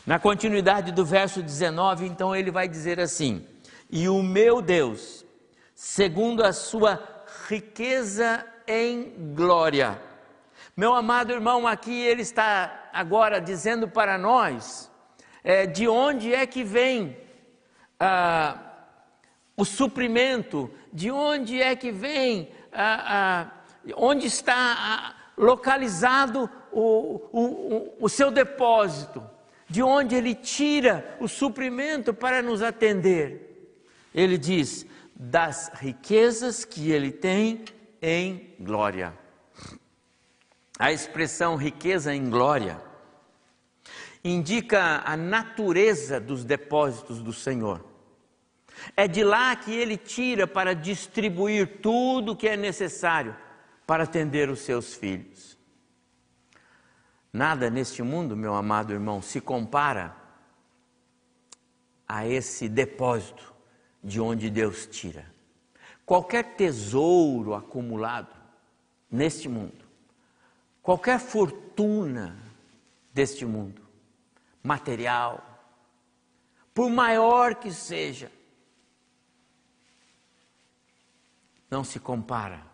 Na 0.07 0.19
continuidade 0.19 0.93
do 0.93 1.05
verso 1.05 1.43
19, 1.43 2.07
então 2.07 2.35
ele 2.35 2.51
vai 2.51 2.69
dizer 2.69 3.01
assim: 3.01 3.47
E 3.91 4.09
o 4.09 4.23
meu 4.23 4.63
Deus, 4.63 5.25
segundo 5.75 6.45
a 6.45 6.53
sua 6.53 7.03
riqueza 7.49 8.45
em 8.67 9.33
glória. 9.35 10.01
Meu 10.77 10.95
amado 10.95 11.33
irmão, 11.33 11.67
aqui 11.67 12.03
ele 12.03 12.23
está 12.23 12.91
agora 12.93 13.41
dizendo 13.41 13.89
para 13.89 14.19
nós 14.19 14.91
é, 15.43 15.67
de 15.67 15.89
onde 15.89 16.35
é 16.35 16.47
que 16.47 16.63
vem 16.63 17.17
ah, 17.99 18.59
o 19.57 19.65
suprimento, 19.65 20.71
de 20.93 21.11
onde 21.11 21.63
é 21.63 21.75
que 21.75 21.91
vem 21.91 22.51
ah, 22.73 23.05
ah, 23.09 23.51
onde 23.97 24.27
está 24.27 25.15
localizado 25.37 26.51
o, 26.73 27.21
o, 27.33 27.97
o 28.01 28.09
seu 28.09 28.31
depósito, 28.31 29.23
de 29.69 29.83
onde 29.83 30.15
ele 30.15 30.35
tira 30.35 31.17
o 31.21 31.29
suprimento 31.29 32.15
para 32.15 32.41
nos 32.41 32.63
atender. 32.63 33.75
Ele 34.15 34.39
diz: 34.39 34.87
das 35.15 35.71
riquezas 35.75 36.65
que 36.65 36.91
ele 36.91 37.11
tem 37.11 37.65
em 38.01 38.55
glória. 38.61 39.13
A 40.79 40.93
expressão 40.93 41.57
riqueza 41.57 42.15
em 42.15 42.29
glória 42.29 42.81
indica 44.23 45.03
a 45.05 45.17
natureza 45.17 46.21
dos 46.21 46.45
depósitos 46.45 47.23
do 47.23 47.33
Senhor. 47.33 47.85
É 48.97 49.09
de 49.09 49.25
lá 49.25 49.57
que 49.57 49.73
ele 49.73 49.97
tira 49.97 50.47
para 50.47 50.75
distribuir 50.75 51.81
tudo 51.81 52.33
o 52.33 52.37
que 52.37 52.49
é 52.49 52.57
necessário 52.57 53.35
para 53.87 54.05
atender 54.05 54.51
os 54.51 54.61
seus 54.61 54.95
filhos. 54.95 55.56
Nada 57.37 57.69
neste 57.69 58.03
mundo, 58.03 58.35
meu 58.35 58.55
amado 58.55 58.95
irmão, 58.95 59.21
se 59.21 59.43
compara 59.43 60.17
a 62.09 62.27
esse 62.27 62.67
depósito 62.67 63.55
de 64.03 64.19
onde 64.19 64.49
Deus 64.49 64.87
tira. 64.87 65.31
Qualquer 66.07 66.57
tesouro 66.57 67.55
acumulado 67.55 68.35
neste 69.11 69.51
mundo, 69.51 69.85
qualquer 70.81 71.21
fortuna 71.21 72.39
deste 73.13 73.45
mundo, 73.45 73.83
material, 74.63 75.45
por 76.73 76.89
maior 76.89 77.57
que 77.57 77.71
seja, 77.71 78.33
não 81.71 81.85
se 81.85 82.01
compara 82.01 82.67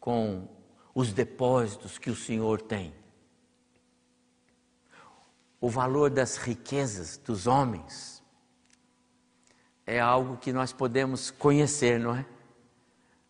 com 0.00 0.48
os 0.92 1.12
depósitos 1.12 1.98
que 1.98 2.10
o 2.10 2.16
Senhor 2.16 2.60
tem. 2.60 2.92
O 5.60 5.68
valor 5.68 6.10
das 6.10 6.36
riquezas 6.36 7.16
dos 7.16 7.46
homens 7.46 8.22
é 9.86 10.00
algo 10.00 10.36
que 10.36 10.52
nós 10.52 10.72
podemos 10.72 11.30
conhecer, 11.30 11.98
não 11.98 12.14
é? 12.14 12.26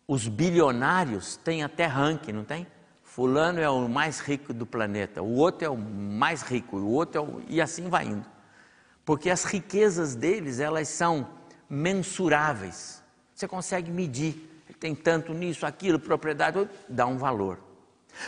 Os 0.07 0.27
bilionários 0.27 1.37
têm 1.37 1.63
até 1.63 1.85
ranking, 1.85 2.31
não 2.31 2.43
tem? 2.43 2.65
Fulano 3.03 3.59
é 3.59 3.69
o 3.69 3.87
mais 3.87 4.19
rico 4.19 4.53
do 4.53 4.65
planeta, 4.65 5.21
o 5.21 5.35
outro 5.35 5.65
é 5.65 5.69
o 5.69 5.77
mais 5.77 6.41
rico, 6.41 6.77
o 6.77 6.91
outro 6.91 7.21
é 7.21 7.23
o... 7.23 7.41
e 7.47 7.61
assim 7.61 7.89
vai 7.89 8.05
indo. 8.05 8.25
Porque 9.05 9.29
as 9.29 9.43
riquezas 9.43 10.15
deles, 10.15 10.59
elas 10.59 10.87
são 10.89 11.27
mensuráveis. 11.69 13.03
Você 13.33 13.47
consegue 13.47 13.91
medir 13.91 14.47
tem 14.79 14.93
tanto 14.93 15.33
nisso, 15.33 15.65
aquilo, 15.65 15.99
propriedade, 15.99 16.69
dá 16.87 17.05
um 17.05 17.17
valor. 17.17 17.59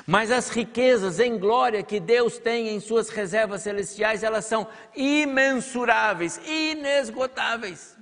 Mas 0.06 0.32
as 0.32 0.50
riquezas 0.50 1.20
em 1.20 1.38
glória 1.38 1.84
que 1.84 2.00
Deus 2.00 2.38
tem 2.38 2.70
em 2.70 2.80
suas 2.80 3.10
reservas 3.10 3.62
celestiais, 3.62 4.24
elas 4.24 4.46
são 4.46 4.68
imensuráveis, 4.96 6.38
inesgotáveis. 6.46 7.98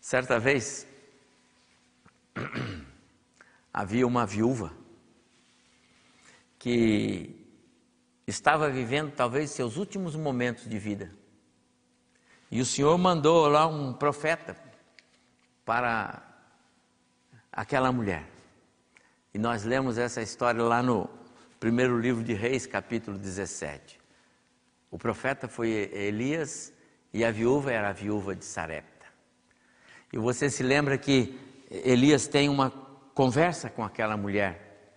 Certa 0.00 0.38
vez, 0.38 0.86
havia 3.72 4.06
uma 4.06 4.26
viúva 4.26 4.72
que 6.58 7.34
estava 8.26 8.68
vivendo 8.70 9.12
talvez 9.12 9.50
seus 9.50 9.76
últimos 9.76 10.14
momentos 10.14 10.68
de 10.68 10.78
vida. 10.78 11.12
E 12.50 12.60
o 12.60 12.66
Senhor 12.66 12.96
mandou 12.98 13.48
lá 13.48 13.66
um 13.66 13.92
profeta 13.92 14.56
para 15.64 16.31
aquela 17.52 17.92
mulher. 17.92 18.24
E 19.34 19.38
nós 19.38 19.62
lemos 19.64 19.98
essa 19.98 20.22
história 20.22 20.62
lá 20.62 20.82
no 20.82 21.08
primeiro 21.60 21.98
livro 22.00 22.24
de 22.24 22.32
Reis, 22.32 22.66
capítulo 22.66 23.18
17. 23.18 24.00
O 24.90 24.98
profeta 24.98 25.46
foi 25.46 25.90
Elias 25.92 26.72
e 27.12 27.24
a 27.24 27.30
viúva 27.30 27.70
era 27.70 27.90
a 27.90 27.92
viúva 27.92 28.34
de 28.34 28.44
Sarepta. 28.44 29.06
E 30.12 30.18
você 30.18 30.48
se 30.48 30.62
lembra 30.62 30.96
que 30.96 31.38
Elias 31.70 32.26
tem 32.26 32.48
uma 32.48 32.70
conversa 33.14 33.70
com 33.70 33.84
aquela 33.84 34.16
mulher. 34.16 34.90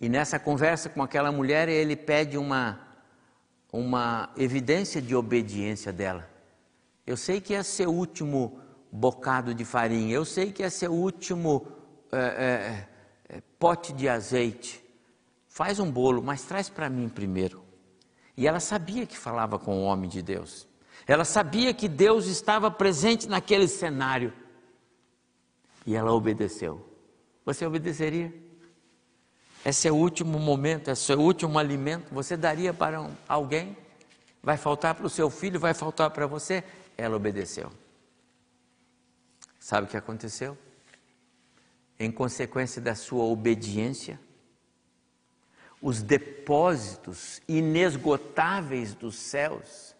E 0.00 0.08
nessa 0.08 0.38
conversa 0.38 0.88
com 0.88 1.02
aquela 1.02 1.30
mulher, 1.30 1.68
ele 1.68 1.94
pede 1.94 2.38
uma, 2.38 2.80
uma 3.72 4.32
evidência 4.36 5.02
de 5.02 5.14
obediência 5.14 5.92
dela. 5.92 6.28
Eu 7.06 7.16
sei 7.16 7.40
que 7.40 7.54
é 7.54 7.62
seu 7.62 7.90
último 7.90 8.60
bocado 8.90 9.54
de 9.54 9.64
farinha, 9.64 10.14
eu 10.14 10.24
sei 10.24 10.50
que 10.50 10.62
é 10.62 10.70
seu 10.70 10.92
último 10.92 11.79
é, 12.12 12.18
é, 12.18 12.88
é, 13.36 13.42
pote 13.58 13.92
de 13.92 14.08
azeite. 14.08 14.82
Faz 15.48 15.78
um 15.78 15.90
bolo, 15.90 16.22
mas 16.22 16.42
traz 16.42 16.68
para 16.68 16.88
mim 16.88 17.08
primeiro. 17.08 17.64
E 18.36 18.46
ela 18.46 18.60
sabia 18.60 19.06
que 19.06 19.16
falava 19.16 19.58
com 19.58 19.78
o 19.78 19.82
homem 19.82 20.08
de 20.08 20.22
Deus. 20.22 20.66
Ela 21.06 21.24
sabia 21.24 21.74
que 21.74 21.88
Deus 21.88 22.26
estava 22.26 22.70
presente 22.70 23.28
naquele 23.28 23.66
cenário. 23.66 24.32
E 25.86 25.94
ela 25.94 26.12
obedeceu. 26.12 26.86
Você 27.44 27.66
obedeceria? 27.66 28.32
É 29.64 29.72
seu 29.72 29.96
último 29.96 30.38
momento, 30.38 30.88
é 30.90 30.94
seu 30.94 31.18
último 31.18 31.58
alimento. 31.58 32.14
Você 32.14 32.36
daria 32.36 32.72
para 32.72 33.00
um, 33.00 33.10
alguém? 33.28 33.76
Vai 34.42 34.56
faltar 34.56 34.94
para 34.94 35.04
o 35.04 35.10
seu 35.10 35.28
filho, 35.28 35.60
vai 35.60 35.74
faltar 35.74 36.10
para 36.10 36.26
você? 36.26 36.64
ela 37.00 37.16
obedeceu. 37.16 37.72
Sabe 39.58 39.86
o 39.86 39.90
que 39.90 39.96
aconteceu? 39.96 40.56
Em 42.00 42.10
consequência 42.10 42.82
da 42.82 42.96
sua 42.96 43.24
obediência, 43.24 44.18
os 45.80 46.02
depósitos 46.02 47.40
inesgotáveis 47.46 48.94
dos 48.94 49.14
céus 49.16 49.94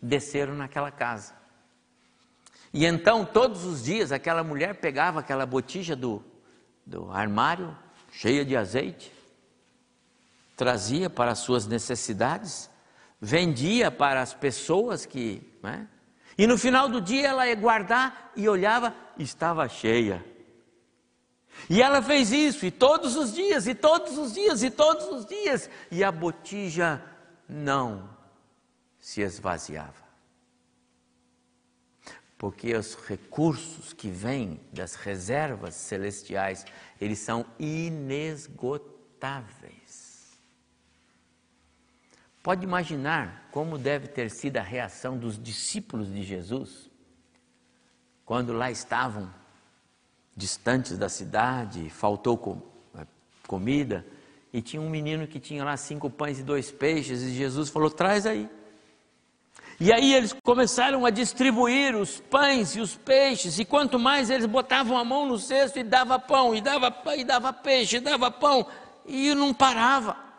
desceram 0.00 0.54
naquela 0.54 0.90
casa. 0.90 1.32
E 2.74 2.84
então, 2.84 3.24
todos 3.24 3.64
os 3.64 3.84
dias, 3.84 4.12
aquela 4.12 4.44
mulher 4.44 4.74
pegava 4.80 5.20
aquela 5.20 5.46
botija 5.46 5.96
do, 5.96 6.22
do 6.84 7.10
armário, 7.10 7.74
cheia 8.10 8.44
de 8.44 8.56
azeite, 8.56 9.12
trazia 10.56 11.08
para 11.08 11.30
as 11.30 11.38
suas 11.38 11.66
necessidades 11.66 12.70
vendia 13.22 13.88
para 13.88 14.20
as 14.20 14.34
pessoas 14.34 15.06
que. 15.06 15.40
Né? 15.62 15.86
E 16.36 16.46
no 16.46 16.56
final 16.56 16.88
do 16.88 17.00
dia 17.00 17.28
ela 17.28 17.46
ia 17.46 17.54
guardar 17.54 18.32
e 18.34 18.48
olhava, 18.48 18.94
estava 19.18 19.68
cheia. 19.68 20.24
E 21.68 21.82
ela 21.82 22.00
fez 22.02 22.32
isso, 22.32 22.64
e 22.66 22.70
todos 22.70 23.16
os 23.16 23.34
dias, 23.34 23.66
e 23.66 23.74
todos 23.74 24.16
os 24.18 24.32
dias, 24.32 24.62
e 24.62 24.70
todos 24.70 25.06
os 25.08 25.26
dias, 25.26 25.68
e 25.90 26.02
a 26.02 26.10
botija 26.10 27.04
não 27.48 28.08
se 28.98 29.20
esvaziava. 29.20 30.00
Porque 32.38 32.74
os 32.74 32.94
recursos 32.94 33.92
que 33.92 34.08
vêm 34.08 34.58
das 34.72 34.94
reservas 34.94 35.74
celestiais, 35.74 36.64
eles 37.00 37.18
são 37.20 37.46
inesgotáveis. 37.58 39.61
Pode 42.42 42.64
imaginar 42.64 43.48
como 43.52 43.78
deve 43.78 44.08
ter 44.08 44.30
sido 44.30 44.56
a 44.56 44.62
reação 44.62 45.16
dos 45.16 45.40
discípulos 45.40 46.12
de 46.12 46.22
Jesus 46.22 46.90
quando 48.24 48.52
lá 48.52 48.70
estavam 48.70 49.32
distantes 50.34 50.96
da 50.96 51.08
cidade, 51.08 51.90
faltou 51.90 52.72
eh, 52.96 53.06
comida, 53.46 54.06
e 54.52 54.62
tinha 54.62 54.80
um 54.80 54.88
menino 54.88 55.26
que 55.26 55.38
tinha 55.38 55.64
lá 55.64 55.76
cinco 55.76 56.08
pães 56.08 56.38
e 56.38 56.42
dois 56.42 56.70
peixes, 56.70 57.22
e 57.22 57.30
Jesus 57.32 57.68
falou: 57.68 57.90
traz 57.90 58.26
aí. 58.26 58.48
E 59.80 59.92
aí 59.92 60.14
eles 60.14 60.34
começaram 60.44 61.04
a 61.04 61.10
distribuir 61.10 61.96
os 61.96 62.20
pães 62.20 62.76
e 62.76 62.80
os 62.80 62.96
peixes, 62.96 63.58
e 63.58 63.64
quanto 63.64 63.98
mais 63.98 64.30
eles 64.30 64.46
botavam 64.46 64.96
a 64.96 65.04
mão 65.04 65.26
no 65.26 65.38
cesto 65.38 65.78
e 65.78 65.82
dava 65.82 66.18
pão, 66.18 66.54
e 66.54 66.60
dava, 66.60 66.94
e 67.16 67.24
dava 67.24 67.52
peixe, 67.52 67.96
e 67.96 68.00
dava 68.00 68.30
pão, 68.30 68.66
e 69.06 69.34
não 69.34 69.52
parava. 69.52 70.31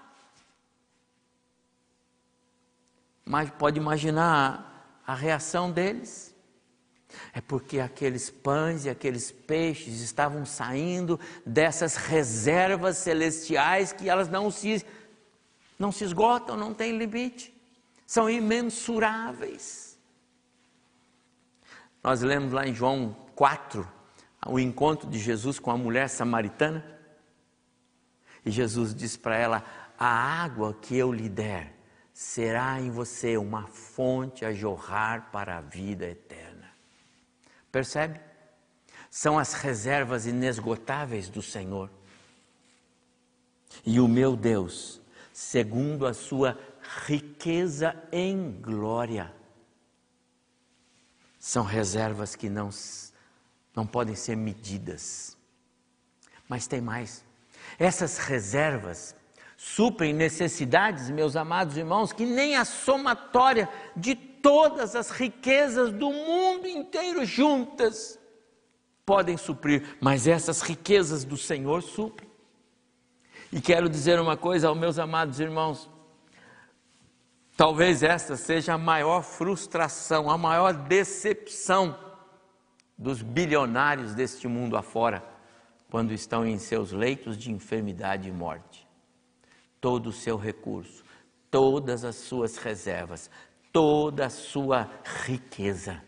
Mas 3.26 3.50
pode 3.52 3.80
imaginar 3.80 5.02
a 5.06 5.14
reação 5.14 5.72
deles. 5.72 6.34
É 7.32 7.40
porque 7.42 7.80
aqueles 7.80 8.30
pães 8.30 8.86
e 8.86 8.90
aqueles 8.90 9.32
peixes 9.32 10.02
estavam 10.02 10.46
saindo 10.46 11.20
dessas 11.46 11.96
reservas 11.96 12.98
celestiais 12.98 13.94
que 13.94 14.10
elas 14.10 14.28
não 14.28 14.50
se, 14.50 14.84
não 15.78 15.92
se 15.92 16.04
esgotam, 16.04 16.58
não 16.58 16.74
têm 16.74 16.98
limite, 16.98 17.54
são 18.08 18.30
imensuráveis. 18.30 19.98
Nós 22.04 22.22
lemos 22.22 22.52
lá 22.52 22.68
em 22.68 22.74
João 22.74 23.16
4 23.36 23.88
o 24.48 24.60
encontro 24.60 25.10
de 25.10 25.20
Jesus 25.20 25.60
com 25.60 25.72
a 25.72 25.78
mulher 25.78 26.10
samaritana. 26.10 26.84
E 28.46 28.52
Jesus 28.52 28.94
diz 28.94 29.16
para 29.16 29.38
ela: 29.38 29.64
A 29.98 30.44
água 30.44 30.74
que 30.82 30.98
eu 30.98 31.14
lhe 31.14 31.30
der 31.30 31.73
será 32.24 32.80
em 32.80 32.90
você 32.90 33.36
uma 33.36 33.68
fonte 33.68 34.46
a 34.46 34.54
jorrar 34.54 35.30
para 35.30 35.58
a 35.58 35.62
vida 35.62 36.06
eterna. 36.06 36.72
Percebe? 37.70 38.20
São 39.12 39.38
as 39.38 39.54
reservas 39.54 40.26
inesgotáveis 40.26 41.28
do 41.28 41.42
Senhor. 41.42 41.92
E 43.86 44.00
o 44.00 44.08
meu 44.08 44.38
Deus, 44.38 45.02
segundo 45.34 46.08
a 46.08 46.14
sua 46.14 46.58
riqueza 47.06 47.94
em 48.10 48.54
glória, 48.54 49.32
são 51.38 51.66
reservas 51.66 52.38
que 52.38 52.50
não, 52.50 52.70
não 53.76 53.86
podem 53.86 54.16
ser 54.16 54.38
medidas. 54.38 55.38
Mas 56.48 56.68
tem 56.68 56.80
mais. 56.80 57.24
Essas 57.78 58.18
reservas 58.18 59.14
suprem 59.64 60.14
necessidades, 60.14 61.10
meus 61.10 61.38
amados 61.38 61.78
irmãos, 61.78 62.12
que 62.12 62.26
nem 62.26 62.58
a 62.58 62.66
somatória 62.66 63.70
de 63.96 64.14
todas 64.14 64.94
as 64.94 65.10
riquezas 65.10 65.90
do 65.90 66.12
mundo 66.12 66.68
inteiro 66.68 67.24
juntas 67.24 68.20
podem 69.06 69.38
suprir, 69.38 69.98
mas 70.02 70.28
essas 70.28 70.62
riquezas 70.62 71.24
do 71.24 71.38
Senhor 71.38 71.82
suprem. 71.82 72.30
E 73.54 73.62
quero 73.62 73.88
dizer 73.88 74.20
uma 74.20 74.36
coisa 74.36 74.68
aos 74.68 74.78
meus 74.78 75.00
amados 75.00 75.40
irmãos: 75.40 75.90
talvez 77.56 78.04
esta 78.04 78.36
seja 78.36 78.74
a 78.74 78.78
maior 78.78 79.24
frustração, 79.24 80.30
a 80.30 80.38
maior 80.38 80.74
decepção 80.74 81.98
dos 82.98 83.22
bilionários 83.22 84.14
deste 84.14 84.46
mundo 84.46 84.76
afora, 84.76 85.24
quando 85.90 86.12
estão 86.12 86.46
em 86.46 86.60
seus 86.60 86.92
leitos 86.92 87.38
de 87.38 87.50
enfermidade 87.50 88.28
e 88.28 88.32
morte. 88.32 88.83
Todo 89.84 90.08
o 90.08 90.14
seu 90.14 90.38
recurso, 90.38 91.04
todas 91.52 92.06
as 92.06 92.16
suas 92.16 92.56
reservas, 92.56 93.30
toda 93.74 94.28
a 94.28 94.30
sua 94.30 94.90
riqueza. 95.26 96.02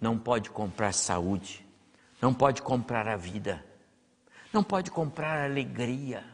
Não 0.00 0.18
pode 0.18 0.48
comprar 0.48 0.94
saúde, 0.94 1.62
não 2.22 2.32
pode 2.32 2.62
comprar 2.62 3.06
a 3.06 3.14
vida, 3.14 3.62
não 4.50 4.64
pode 4.64 4.90
comprar 4.90 5.44
alegria, 5.44 6.24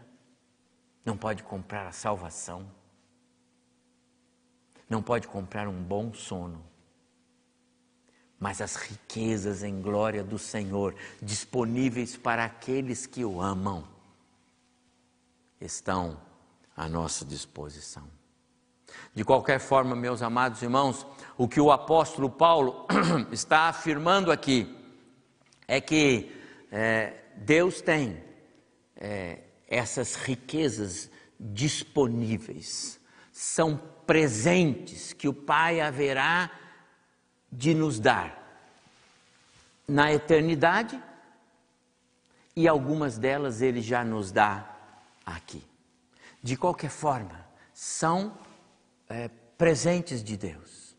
não 1.04 1.16
pode 1.16 1.42
comprar 1.42 1.88
a 1.88 1.90
salvação, 1.90 2.70
não 4.88 5.02
pode 5.02 5.26
comprar 5.26 5.66
um 5.66 5.82
bom 5.82 6.14
sono. 6.14 6.64
Mas 8.38 8.60
as 8.60 8.76
riquezas 8.76 9.64
em 9.64 9.82
glória 9.82 10.22
do 10.22 10.38
Senhor, 10.38 10.94
disponíveis 11.20 12.16
para 12.16 12.44
aqueles 12.44 13.04
que 13.04 13.24
o 13.24 13.42
amam, 13.42 13.82
estão 15.60 16.27
à 16.78 16.88
nossa 16.88 17.24
disposição. 17.24 18.08
De 19.12 19.24
qualquer 19.24 19.58
forma, 19.58 19.96
meus 19.96 20.22
amados 20.22 20.62
irmãos, 20.62 21.04
o 21.36 21.48
que 21.48 21.60
o 21.60 21.72
apóstolo 21.72 22.30
Paulo 22.30 22.86
está 23.32 23.68
afirmando 23.68 24.30
aqui 24.30 24.76
é 25.66 25.80
que 25.80 26.32
é, 26.70 27.14
Deus 27.36 27.80
tem 27.80 28.22
é, 28.96 29.40
essas 29.66 30.14
riquezas 30.14 31.10
disponíveis, 31.38 33.00
são 33.32 33.76
presentes 34.06 35.12
que 35.12 35.28
o 35.28 35.34
Pai 35.34 35.80
haverá 35.80 36.50
de 37.50 37.74
nos 37.74 37.98
dar 37.98 38.36
na 39.86 40.12
eternidade 40.12 41.00
e 42.54 42.68
algumas 42.68 43.18
delas 43.18 43.62
Ele 43.62 43.80
já 43.80 44.04
nos 44.04 44.30
dá 44.30 44.76
aqui. 45.24 45.62
De 46.42 46.56
qualquer 46.56 46.90
forma, 46.90 47.46
são 47.72 48.36
é, 49.08 49.28
presentes 49.56 50.22
de 50.22 50.36
Deus. 50.36 50.96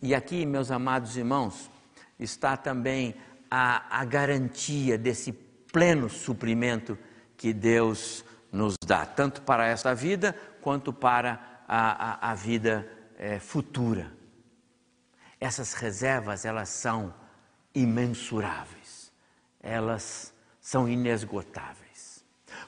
E 0.00 0.14
aqui, 0.14 0.46
meus 0.46 0.70
amados 0.70 1.16
irmãos, 1.16 1.70
está 2.18 2.56
também 2.56 3.14
a, 3.50 4.00
a 4.00 4.04
garantia 4.04 4.96
desse 4.96 5.32
pleno 5.32 6.08
suprimento 6.08 6.98
que 7.36 7.52
Deus 7.52 8.24
nos 8.50 8.74
dá, 8.86 9.04
tanto 9.04 9.42
para 9.42 9.66
esta 9.66 9.94
vida 9.94 10.34
quanto 10.60 10.92
para 10.92 11.62
a, 11.68 12.28
a, 12.28 12.30
a 12.32 12.34
vida 12.34 12.90
é, 13.18 13.38
futura. 13.38 14.12
Essas 15.38 15.74
reservas, 15.74 16.44
elas 16.44 16.70
são 16.70 17.14
imensuráveis, 17.74 19.12
elas 19.60 20.32
são 20.60 20.88
inesgotáveis. 20.88 22.24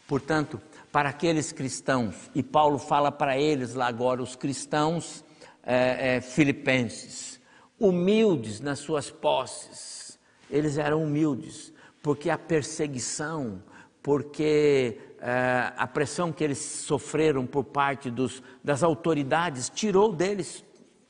Portanto, 0.06 0.60
para 0.98 1.10
aqueles 1.10 1.52
cristãos, 1.52 2.28
e 2.34 2.42
Paulo 2.42 2.76
fala 2.76 3.12
para 3.12 3.38
eles 3.38 3.72
lá 3.72 3.86
agora, 3.86 4.20
os 4.20 4.34
cristãos 4.34 5.24
é, 5.62 6.16
é, 6.16 6.20
filipenses, 6.20 7.40
humildes 7.78 8.60
nas 8.60 8.80
suas 8.80 9.08
posses, 9.08 10.18
eles 10.50 10.76
eram 10.76 11.04
humildes, 11.04 11.72
porque 12.02 12.28
a 12.28 12.36
perseguição, 12.36 13.62
porque 14.02 14.98
é, 15.20 15.72
a 15.76 15.86
pressão 15.86 16.32
que 16.32 16.42
eles 16.42 16.58
sofreram 16.58 17.46
por 17.46 17.62
parte 17.62 18.10
dos, 18.10 18.42
das 18.64 18.82
autoridades 18.82 19.70
tirou 19.70 20.12
deles 20.12 20.64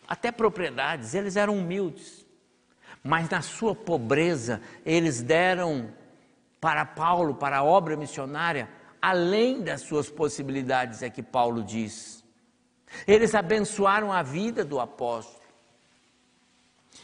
até 0.07 0.31
propriedades, 0.31 1.15
eles 1.15 1.35
eram 1.35 1.57
humildes, 1.57 2.27
mas 3.03 3.31
na 3.31 3.41
sua 3.41 3.75
pobreza 3.75 4.61
eles 4.85 5.23
deram 5.23 5.89
para 6.61 6.85
Paulo, 6.85 7.37
para 7.37 7.57
a 7.57 7.65
obra 7.65 7.97
missionária, 7.97 8.77
além 9.01 9.61
das 9.61 9.83
suas 9.83 10.09
possibilidades, 10.11 11.03
é 11.03 11.11
que 11.11 11.23
Paulo 11.23 11.63
diz. 11.63 12.25
Eles 13.07 13.35
abençoaram 13.35 14.13
a 14.13 14.23
vida 14.23 14.65
do 14.65 14.81
apóstolo. 14.81 15.39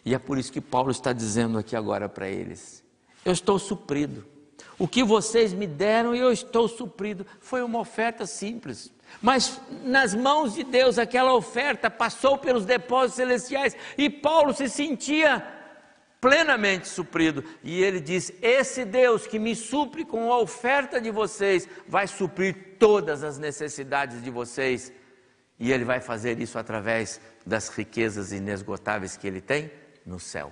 E 0.04 0.14
é 0.14 0.18
por 0.18 0.38
isso 0.38 0.52
que 0.52 0.60
Paulo 0.60 0.90
está 0.90 1.12
dizendo 1.12 1.58
aqui 1.58 1.74
agora 1.74 2.08
para 2.08 2.28
eles: 2.28 2.82
Eu 3.24 3.32
estou 3.32 3.58
suprido. 3.58 4.26
O 4.78 4.88
que 4.88 5.04
vocês 5.04 5.52
me 5.52 5.66
deram, 5.66 6.14
eu 6.14 6.32
estou 6.32 6.66
suprido. 6.66 7.24
Foi 7.40 7.62
uma 7.62 7.78
oferta 7.78 8.26
simples. 8.26 8.92
Mas 9.22 9.60
nas 9.84 10.14
mãos 10.14 10.54
de 10.54 10.64
Deus, 10.64 10.98
aquela 10.98 11.32
oferta 11.34 11.88
passou 11.88 12.36
pelos 12.36 12.64
depósitos 12.64 13.16
celestiais 13.16 13.76
e 13.96 14.10
Paulo 14.10 14.52
se 14.52 14.68
sentia 14.68 15.46
plenamente 16.24 16.88
suprido. 16.88 17.44
E 17.62 17.82
ele 17.82 18.00
diz: 18.00 18.32
Esse 18.40 18.82
Deus 18.82 19.26
que 19.26 19.38
me 19.38 19.54
supre 19.54 20.06
com 20.06 20.32
a 20.32 20.38
oferta 20.38 20.98
de 20.98 21.10
vocês, 21.10 21.68
vai 21.86 22.06
suprir 22.06 22.78
todas 22.78 23.22
as 23.22 23.38
necessidades 23.38 24.22
de 24.24 24.30
vocês. 24.30 24.90
E 25.60 25.70
ele 25.70 25.84
vai 25.84 26.00
fazer 26.00 26.40
isso 26.40 26.58
através 26.58 27.20
das 27.44 27.68
riquezas 27.68 28.32
inesgotáveis 28.32 29.18
que 29.18 29.26
ele 29.26 29.42
tem 29.42 29.70
no 30.06 30.18
céu. 30.18 30.50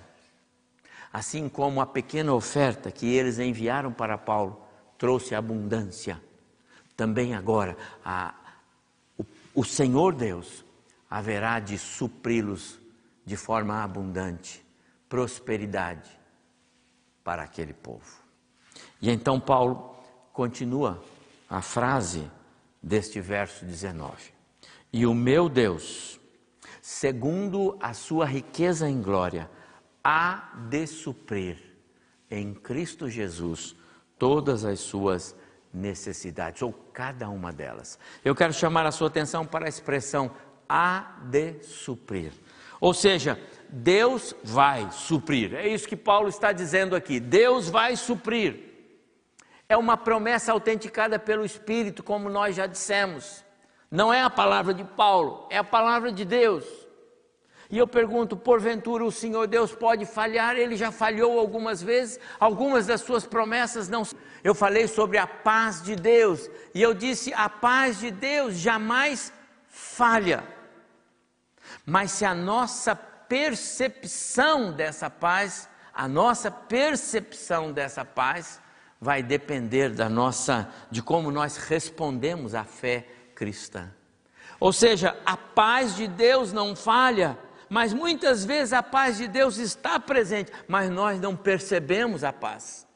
Assim 1.11 1.49
como 1.49 1.81
a 1.81 1.87
pequena 1.87 2.33
oferta 2.33 2.91
que 2.91 3.11
eles 3.11 3.39
enviaram 3.39 3.91
para 3.91 4.15
Paulo 4.15 4.63
trouxe 4.95 5.33
abundância, 5.33 6.21
também 6.95 7.33
agora 7.33 7.75
a, 8.05 8.35
o, 9.17 9.25
o 9.55 9.63
Senhor 9.63 10.13
Deus 10.13 10.63
haverá 11.09 11.59
de 11.59 11.79
supri-los 11.79 12.79
de 13.25 13.35
forma 13.35 13.83
abundante, 13.83 14.62
prosperidade 15.13 16.09
para 17.23 17.43
aquele 17.43 17.71
povo. 17.71 18.17
E 18.99 19.11
então 19.11 19.39
Paulo 19.39 19.95
continua 20.33 21.03
a 21.47 21.61
frase 21.61 22.27
deste 22.81 23.21
verso 23.21 23.63
19: 23.63 24.33
E 24.91 25.05
o 25.05 25.13
meu 25.13 25.47
Deus, 25.47 26.19
segundo 26.81 27.77
a 27.79 27.93
sua 27.93 28.25
riqueza 28.25 28.89
em 28.89 29.03
glória, 29.03 29.47
há 30.03 30.51
de 30.67 30.87
suprir 30.87 31.59
em 32.27 32.51
Cristo 32.51 33.07
Jesus 33.07 33.75
todas 34.17 34.65
as 34.65 34.79
suas 34.79 35.35
necessidades, 35.71 36.63
ou 36.63 36.73
cada 36.91 37.29
uma 37.29 37.53
delas. 37.53 37.99
Eu 38.25 38.33
quero 38.33 38.51
chamar 38.51 38.87
a 38.87 38.91
sua 38.91 39.09
atenção 39.09 39.45
para 39.45 39.67
a 39.67 39.69
expressão 39.69 40.31
há 40.67 41.19
de 41.29 41.61
suprir. 41.61 42.31
Ou 42.83 42.93
seja, 42.93 43.39
Deus 43.69 44.35
vai 44.43 44.91
suprir. 44.91 45.55
É 45.55 45.65
isso 45.65 45.87
que 45.87 45.95
Paulo 45.95 46.27
está 46.27 46.51
dizendo 46.51 46.97
aqui. 46.97 47.17
Deus 47.17 47.69
vai 47.69 47.95
suprir. 47.95 48.59
É 49.69 49.77
uma 49.77 49.95
promessa 49.95 50.51
autenticada 50.51 51.17
pelo 51.17 51.45
Espírito, 51.45 52.03
como 52.03 52.27
nós 52.27 52.57
já 52.57 52.67
dissemos. 52.67 53.41
Não 53.89 54.13
é 54.13 54.21
a 54.21 54.29
palavra 54.29 54.73
de 54.73 54.83
Paulo, 54.83 55.47
é 55.49 55.57
a 55.57 55.63
palavra 55.63 56.11
de 56.11 56.25
Deus. 56.25 56.65
E 57.69 57.77
eu 57.77 57.87
pergunto, 57.87 58.35
porventura 58.35 59.05
o 59.05 59.13
Senhor 59.13 59.47
Deus 59.47 59.73
pode 59.73 60.05
falhar? 60.05 60.57
Ele 60.57 60.75
já 60.75 60.91
falhou 60.91 61.39
algumas 61.39 61.81
vezes, 61.81 62.19
algumas 62.37 62.85
das 62.85 62.99
suas 62.99 63.25
promessas 63.25 63.87
não. 63.87 64.03
Eu 64.43 64.53
falei 64.53 64.89
sobre 64.89 65.17
a 65.17 65.25
paz 65.25 65.81
de 65.81 65.95
Deus, 65.95 66.49
e 66.75 66.81
eu 66.81 66.93
disse: 66.93 67.33
a 67.33 67.47
paz 67.47 68.01
de 68.01 68.11
Deus 68.11 68.55
jamais 68.55 69.31
falha. 69.69 70.43
Mas 71.85 72.11
se 72.11 72.25
a 72.25 72.33
nossa 72.33 72.95
percepção 72.95 74.71
dessa 74.71 75.09
paz, 75.09 75.69
a 75.93 76.07
nossa 76.07 76.49
percepção 76.49 77.71
dessa 77.71 78.05
paz 78.05 78.61
vai 78.99 79.21
depender 79.21 79.89
da 79.89 80.07
nossa 80.07 80.69
de 80.89 81.01
como 81.01 81.29
nós 81.29 81.57
respondemos 81.57 82.55
à 82.55 82.63
fé 82.63 83.05
cristã. 83.35 83.91
Ou 84.59 84.71
seja, 84.71 85.17
a 85.25 85.35
paz 85.35 85.95
de 85.95 86.07
Deus 86.07 86.53
não 86.53 86.73
falha, 86.73 87.37
mas 87.67 87.91
muitas 87.91 88.45
vezes 88.45 88.71
a 88.71 88.81
paz 88.81 89.17
de 89.17 89.27
Deus 89.27 89.57
está 89.57 89.99
presente, 89.99 90.51
mas 90.67 90.89
nós 90.89 91.19
não 91.19 91.35
percebemos 91.35 92.23
a 92.23 92.31
paz. 92.31 92.87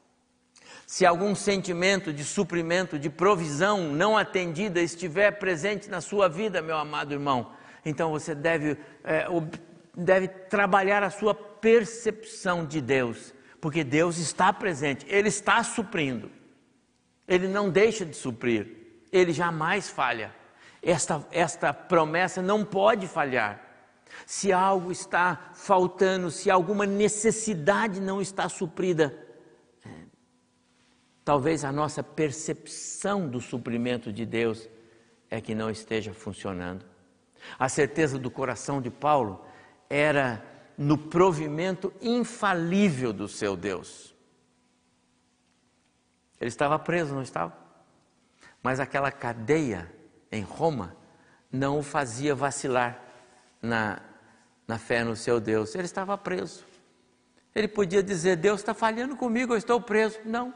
Se 0.86 1.06
algum 1.06 1.36
sentimento 1.36 2.14
de 2.14 2.24
suprimento, 2.24 2.98
de 2.98 3.10
provisão 3.10 3.92
não 3.92 4.18
atendida 4.18 4.80
estiver 4.80 5.32
presente 5.32 5.90
na 5.90 6.00
sua 6.00 6.30
vida, 6.30 6.62
meu 6.62 6.78
amado 6.78 7.12
irmão, 7.12 7.52
então 7.88 8.12
você 8.12 8.36
deve, 8.36 8.78
é, 9.02 9.26
deve 9.96 10.28
trabalhar 10.28 11.04
a 11.04 11.10
sua 11.10 11.34
percepção 11.34 12.66
de 12.66 12.82
Deus, 12.82 13.34
porque 13.62 13.82
Deus 13.82 14.18
está 14.18 14.52
presente, 14.52 15.06
Ele 15.08 15.30
está 15.30 15.64
suprindo, 15.64 16.30
Ele 17.26 17.48
não 17.48 17.70
deixa 17.70 18.06
de 18.06 18.14
suprir, 18.14 18.68
Ele 19.10 19.32
jamais 19.32 19.90
falha. 19.90 20.36
Esta, 20.84 21.26
esta 21.32 21.74
promessa 21.74 22.42
não 22.42 22.66
pode 22.66 23.08
falhar. 23.08 23.64
Se 24.26 24.52
algo 24.52 24.92
está 24.92 25.52
faltando, 25.54 26.30
se 26.30 26.52
alguma 26.52 26.86
necessidade 26.86 28.02
não 28.02 28.22
está 28.22 28.50
suprida, 28.50 29.18
é, 29.86 29.90
talvez 31.24 31.64
a 31.64 31.72
nossa 31.72 32.04
percepção 32.04 33.30
do 33.30 33.40
suprimento 33.40 34.12
de 34.12 34.26
Deus 34.26 34.68
é 35.30 35.40
que 35.40 35.56
não 35.56 35.70
esteja 35.70 36.14
funcionando. 36.14 36.97
A 37.58 37.70
certeza 37.70 38.18
do 38.18 38.30
coração 38.30 38.82
de 38.82 38.90
Paulo 38.90 39.44
era 39.90 40.44
no 40.78 40.98
provimento 40.98 41.92
infalível 42.02 43.12
do 43.12 43.28
seu 43.28 43.56
Deus. 43.56 44.16
Ele 46.40 46.50
estava 46.50 46.78
preso, 46.78 47.14
não 47.14 47.22
estava? 47.22 47.58
Mas 48.62 48.80
aquela 48.80 49.12
cadeia 49.12 49.92
em 50.32 50.42
Roma 50.42 50.96
não 51.52 51.80
o 51.80 51.84
fazia 51.84 52.36
vacilar 52.36 53.02
na, 53.62 54.02
na 54.68 54.78
fé 54.78 55.04
no 55.04 55.16
seu 55.16 55.40
Deus. 55.40 55.74
Ele 55.74 55.86
estava 55.86 56.18
preso. 56.18 56.64
Ele 57.56 57.68
podia 57.68 58.04
dizer: 58.04 58.36
Deus 58.36 58.60
está 58.60 58.74
falhando 58.74 59.16
comigo, 59.16 59.54
eu 59.54 59.58
estou 59.58 59.82
preso. 59.82 60.20
Não. 60.26 60.54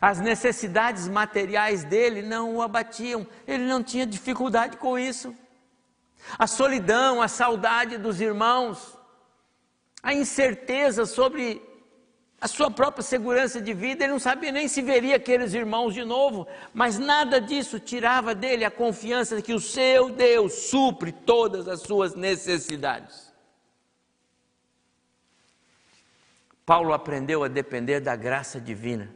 As 0.00 0.20
necessidades 0.20 1.08
materiais 1.08 1.84
dele 1.84 2.20
não 2.20 2.56
o 2.56 2.62
abatiam, 2.62 3.26
ele 3.46 3.64
não 3.64 3.82
tinha 3.82 4.04
dificuldade 4.04 4.76
com 4.76 4.98
isso. 4.98 5.34
A 6.38 6.46
solidão, 6.46 7.22
a 7.22 7.28
saudade 7.28 7.96
dos 7.96 8.20
irmãos, 8.20 8.96
a 10.02 10.12
incerteza 10.14 11.06
sobre 11.06 11.62
a 12.40 12.46
sua 12.46 12.70
própria 12.70 13.02
segurança 13.02 13.60
de 13.60 13.74
vida, 13.74 14.04
ele 14.04 14.12
não 14.12 14.20
sabia 14.20 14.52
nem 14.52 14.68
se 14.68 14.80
veria 14.80 15.16
aqueles 15.16 15.54
irmãos 15.54 15.92
de 15.92 16.04
novo, 16.04 16.46
mas 16.72 16.96
nada 16.96 17.40
disso 17.40 17.80
tirava 17.80 18.32
dele 18.34 18.64
a 18.64 18.70
confiança 18.70 19.36
de 19.36 19.42
que 19.42 19.52
o 19.52 19.60
seu 19.60 20.10
Deus 20.10 20.52
supre 20.52 21.10
todas 21.10 21.66
as 21.66 21.80
suas 21.80 22.14
necessidades. 22.14 23.32
Paulo 26.64 26.92
aprendeu 26.92 27.42
a 27.42 27.48
depender 27.48 27.98
da 27.98 28.14
graça 28.14 28.60
divina. 28.60 29.12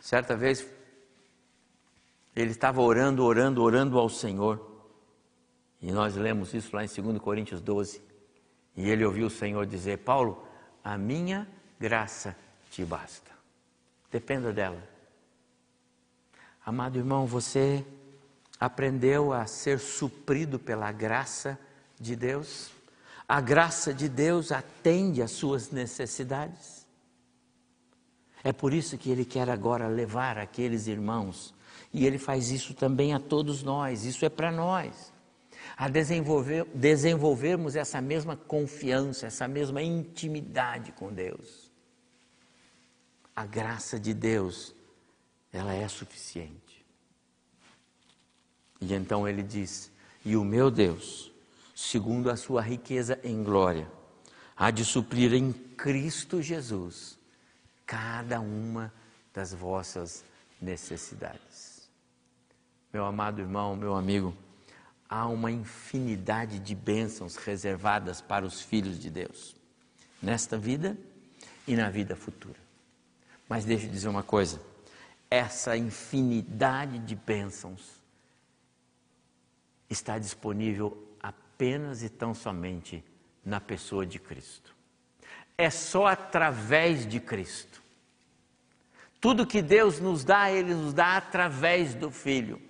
Certa 0.00 0.34
vez, 0.34 0.66
ele 2.34 2.50
estava 2.50 2.80
orando, 2.80 3.24
orando, 3.24 3.62
orando 3.62 3.98
ao 3.98 4.08
Senhor, 4.08 4.68
e 5.80 5.90
nós 5.90 6.14
lemos 6.14 6.52
isso 6.54 6.74
lá 6.74 6.84
em 6.84 6.88
2 6.88 7.18
Coríntios 7.18 7.60
12, 7.60 8.02
e 8.76 8.88
ele 8.88 9.04
ouviu 9.04 9.26
o 9.26 9.30
Senhor 9.30 9.66
dizer: 9.66 9.98
Paulo, 9.98 10.42
a 10.84 10.96
minha 10.96 11.48
graça 11.78 12.36
te 12.70 12.84
basta. 12.84 13.30
Dependa 14.10 14.52
dela. 14.52 14.82
Amado 16.64 16.98
irmão, 16.98 17.26
você 17.26 17.84
aprendeu 18.58 19.32
a 19.32 19.46
ser 19.46 19.78
suprido 19.78 20.58
pela 20.58 20.92
graça 20.92 21.58
de 21.98 22.14
Deus? 22.14 22.70
A 23.26 23.40
graça 23.40 23.94
de 23.94 24.08
Deus 24.08 24.52
atende 24.52 25.22
às 25.22 25.30
suas 25.30 25.70
necessidades. 25.70 26.86
É 28.42 28.52
por 28.52 28.72
isso 28.72 28.98
que 28.98 29.10
Ele 29.10 29.24
quer 29.24 29.48
agora 29.48 29.86
levar 29.86 30.38
aqueles 30.38 30.86
irmãos, 30.86 31.54
e 31.92 32.06
Ele 32.06 32.18
faz 32.18 32.50
isso 32.50 32.74
também 32.74 33.14
a 33.14 33.18
todos 33.18 33.62
nós, 33.62 34.04
isso 34.04 34.24
é 34.24 34.28
para 34.28 34.50
nós 34.50 35.12
a 35.80 35.88
desenvolver, 35.88 36.66
desenvolvermos 36.74 37.74
essa 37.74 38.02
mesma 38.02 38.36
confiança, 38.36 39.26
essa 39.26 39.48
mesma 39.48 39.82
intimidade 39.82 40.92
com 40.92 41.10
Deus. 41.10 41.70
A 43.34 43.46
graça 43.46 43.98
de 43.98 44.12
Deus, 44.12 44.74
ela 45.50 45.72
é 45.72 45.88
suficiente. 45.88 46.84
E 48.78 48.92
então 48.92 49.26
ele 49.26 49.42
diz: 49.42 49.90
E 50.22 50.36
o 50.36 50.44
meu 50.44 50.70
Deus, 50.70 51.32
segundo 51.74 52.30
a 52.30 52.36
sua 52.36 52.60
riqueza 52.60 53.18
em 53.24 53.42
glória, 53.42 53.90
há 54.54 54.70
de 54.70 54.84
suprir 54.84 55.32
em 55.32 55.50
Cristo 55.50 56.42
Jesus 56.42 57.18
cada 57.86 58.38
uma 58.38 58.92
das 59.32 59.54
vossas 59.54 60.24
necessidades. 60.60 61.69
Meu 62.92 63.04
amado 63.04 63.40
irmão, 63.40 63.76
meu 63.76 63.94
amigo, 63.94 64.36
há 65.08 65.26
uma 65.26 65.50
infinidade 65.50 66.58
de 66.58 66.74
bênçãos 66.74 67.36
reservadas 67.36 68.20
para 68.20 68.44
os 68.44 68.60
filhos 68.60 68.98
de 68.98 69.08
Deus, 69.08 69.54
nesta 70.20 70.58
vida 70.58 70.96
e 71.68 71.76
na 71.76 71.88
vida 71.88 72.16
futura. 72.16 72.58
Mas 73.48 73.64
deixa 73.64 73.86
eu 73.86 73.90
dizer 73.90 74.08
uma 74.08 74.24
coisa: 74.24 74.60
essa 75.30 75.76
infinidade 75.76 76.98
de 76.98 77.14
bênçãos 77.14 78.00
está 79.88 80.18
disponível 80.18 80.96
apenas 81.22 82.02
e 82.02 82.08
tão 82.08 82.34
somente 82.34 83.04
na 83.44 83.60
pessoa 83.60 84.04
de 84.04 84.18
Cristo. 84.18 84.74
É 85.56 85.70
só 85.70 86.06
através 86.06 87.06
de 87.06 87.20
Cristo. 87.20 87.80
Tudo 89.20 89.46
que 89.46 89.62
Deus 89.62 90.00
nos 90.00 90.24
dá, 90.24 90.50
Ele 90.50 90.74
nos 90.74 90.92
dá 90.92 91.16
através 91.16 91.94
do 91.94 92.10
Filho 92.10 92.69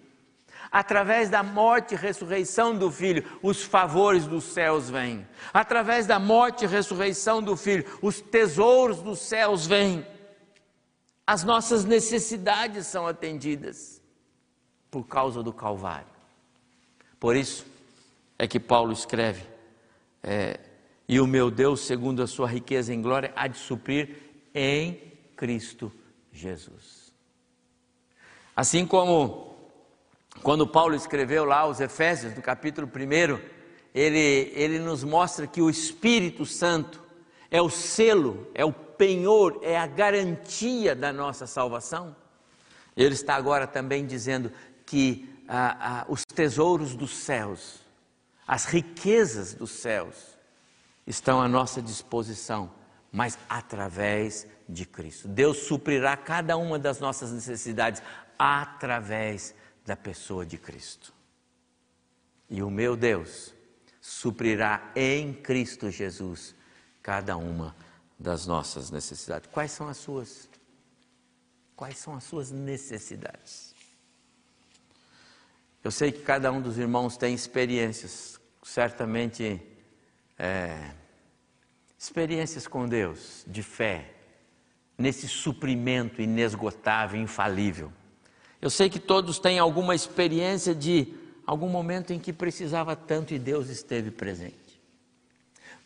através 0.70 1.28
da 1.28 1.42
morte 1.42 1.94
e 1.94 1.96
ressurreição 1.96 2.76
do 2.76 2.90
Filho, 2.90 3.24
os 3.42 3.62
favores 3.62 4.26
dos 4.26 4.44
céus 4.44 4.88
vêm. 4.88 5.26
Através 5.52 6.06
da 6.06 6.18
morte 6.18 6.64
e 6.64 6.68
ressurreição 6.68 7.42
do 7.42 7.56
Filho, 7.56 7.84
os 8.00 8.20
tesouros 8.20 9.02
dos 9.02 9.18
céus 9.18 9.66
vêm. 9.66 10.06
As 11.26 11.44
nossas 11.44 11.84
necessidades 11.84 12.86
são 12.86 13.06
atendidas 13.06 14.00
por 14.90 15.04
causa 15.04 15.42
do 15.42 15.52
Calvário. 15.52 16.06
Por 17.18 17.36
isso 17.36 17.66
é 18.38 18.46
que 18.46 18.58
Paulo 18.58 18.92
escreve: 18.92 19.44
é, 20.22 20.58
E 21.08 21.20
o 21.20 21.26
meu 21.26 21.50
Deus, 21.50 21.80
segundo 21.80 22.22
a 22.22 22.26
sua 22.26 22.48
riqueza 22.48 22.94
em 22.94 23.02
glória, 23.02 23.32
há 23.36 23.46
de 23.46 23.58
suprir 23.58 24.16
em 24.54 25.00
Cristo 25.36 25.92
Jesus. 26.32 27.12
Assim 28.54 28.86
como 28.86 29.50
quando 30.42 30.66
Paulo 30.66 30.94
escreveu 30.94 31.44
lá 31.44 31.66
os 31.66 31.80
Efésios, 31.80 32.34
no 32.34 32.42
capítulo 32.42 32.86
1, 32.88 33.38
ele, 33.94 34.52
ele 34.54 34.78
nos 34.78 35.04
mostra 35.04 35.46
que 35.46 35.60
o 35.60 35.68
Espírito 35.68 36.46
Santo 36.46 37.02
é 37.50 37.60
o 37.60 37.68
selo, 37.68 38.48
é 38.54 38.64
o 38.64 38.72
penhor, 38.72 39.58
é 39.62 39.76
a 39.76 39.86
garantia 39.86 40.94
da 40.94 41.12
nossa 41.12 41.46
salvação. 41.46 42.16
Ele 42.96 43.14
está 43.14 43.34
agora 43.34 43.66
também 43.66 44.06
dizendo 44.06 44.50
que 44.86 45.28
ah, 45.48 45.76
ah, 45.80 46.06
os 46.08 46.24
tesouros 46.24 46.94
dos 46.94 47.10
céus, 47.10 47.80
as 48.46 48.64
riquezas 48.64 49.52
dos 49.54 49.70
céus, 49.70 50.38
estão 51.06 51.42
à 51.42 51.48
nossa 51.48 51.82
disposição, 51.82 52.70
mas 53.12 53.38
através 53.48 54.46
de 54.68 54.86
Cristo. 54.86 55.26
Deus 55.26 55.58
suprirá 55.58 56.16
cada 56.16 56.56
uma 56.56 56.78
das 56.78 57.00
nossas 57.00 57.32
necessidades 57.32 58.02
através 58.38 59.54
da 59.90 59.96
pessoa 59.96 60.46
de 60.46 60.56
Cristo. 60.56 61.12
E 62.48 62.62
o 62.62 62.70
meu 62.70 62.94
Deus 62.94 63.52
suprirá 64.00 64.92
em 64.94 65.32
Cristo 65.34 65.90
Jesus 65.90 66.54
cada 67.02 67.36
uma 67.36 67.74
das 68.16 68.46
nossas 68.46 68.88
necessidades. 68.92 69.50
Quais 69.52 69.72
são 69.72 69.88
as 69.88 69.96
suas? 69.96 70.48
Quais 71.74 71.98
são 71.98 72.14
as 72.14 72.22
suas 72.22 72.52
necessidades? 72.52 73.74
Eu 75.82 75.90
sei 75.90 76.12
que 76.12 76.22
cada 76.22 76.52
um 76.52 76.62
dos 76.62 76.78
irmãos 76.78 77.16
tem 77.16 77.34
experiências, 77.34 78.38
certamente 78.62 79.60
é, 80.38 80.92
experiências 81.98 82.68
com 82.68 82.86
Deus, 82.86 83.44
de 83.44 83.64
fé, 83.64 84.14
nesse 84.96 85.26
suprimento 85.26 86.22
inesgotável, 86.22 87.20
infalível. 87.20 87.92
Eu 88.60 88.68
sei 88.68 88.90
que 88.90 88.98
todos 88.98 89.38
têm 89.38 89.58
alguma 89.58 89.94
experiência 89.94 90.74
de 90.74 91.14
algum 91.46 91.68
momento 91.68 92.12
em 92.12 92.18
que 92.18 92.32
precisava 92.32 92.94
tanto 92.94 93.32
e 93.32 93.38
Deus 93.38 93.68
esteve 93.68 94.10
presente. 94.10 94.80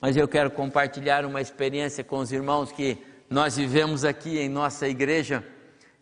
Mas 0.00 0.16
eu 0.16 0.26
quero 0.26 0.50
compartilhar 0.50 1.24
uma 1.24 1.40
experiência 1.40 2.02
com 2.02 2.18
os 2.18 2.32
irmãos 2.32 2.72
que 2.72 2.98
nós 3.30 3.56
vivemos 3.56 4.04
aqui 4.04 4.38
em 4.38 4.48
nossa 4.48 4.88
igreja 4.88 5.44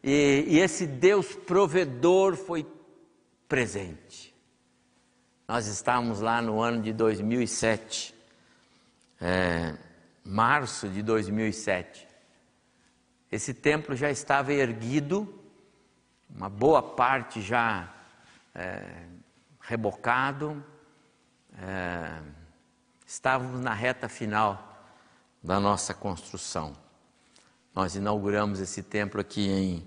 e, 0.03 0.45
e 0.49 0.59
esse 0.59 0.87
Deus 0.87 1.35
provedor 1.35 2.37
foi 2.37 2.67
presente. 3.47 4.35
Nós 5.47 5.67
estávamos 5.67 6.21
lá 6.21 6.41
no 6.41 6.61
ano 6.61 6.83
de 6.83 6.93
2007, 6.93 8.15
é, 9.21 9.75
março 10.25 10.89
de 10.89 11.03
2007. 11.03 12.09
Esse 13.31 13.53
templo 13.53 13.95
já 13.95 14.11
estava 14.11 14.53
erguido, 14.53 15.42
uma 16.35 16.49
boa 16.49 16.83
parte 16.83 17.41
já 17.41 17.93
é, 18.55 19.07
rebocado, 19.61 20.65
é, 21.59 22.23
estávamos 23.07 23.61
na 23.61 23.75
reta 23.75 24.09
final 24.09 24.87
da 25.43 25.61
nossa 25.61 25.93
construção. 25.93 26.75
Nós 27.75 27.95
inauguramos 27.95 28.61
esse 28.61 28.83
templo 28.83 29.21
aqui 29.21 29.49
em, 29.49 29.87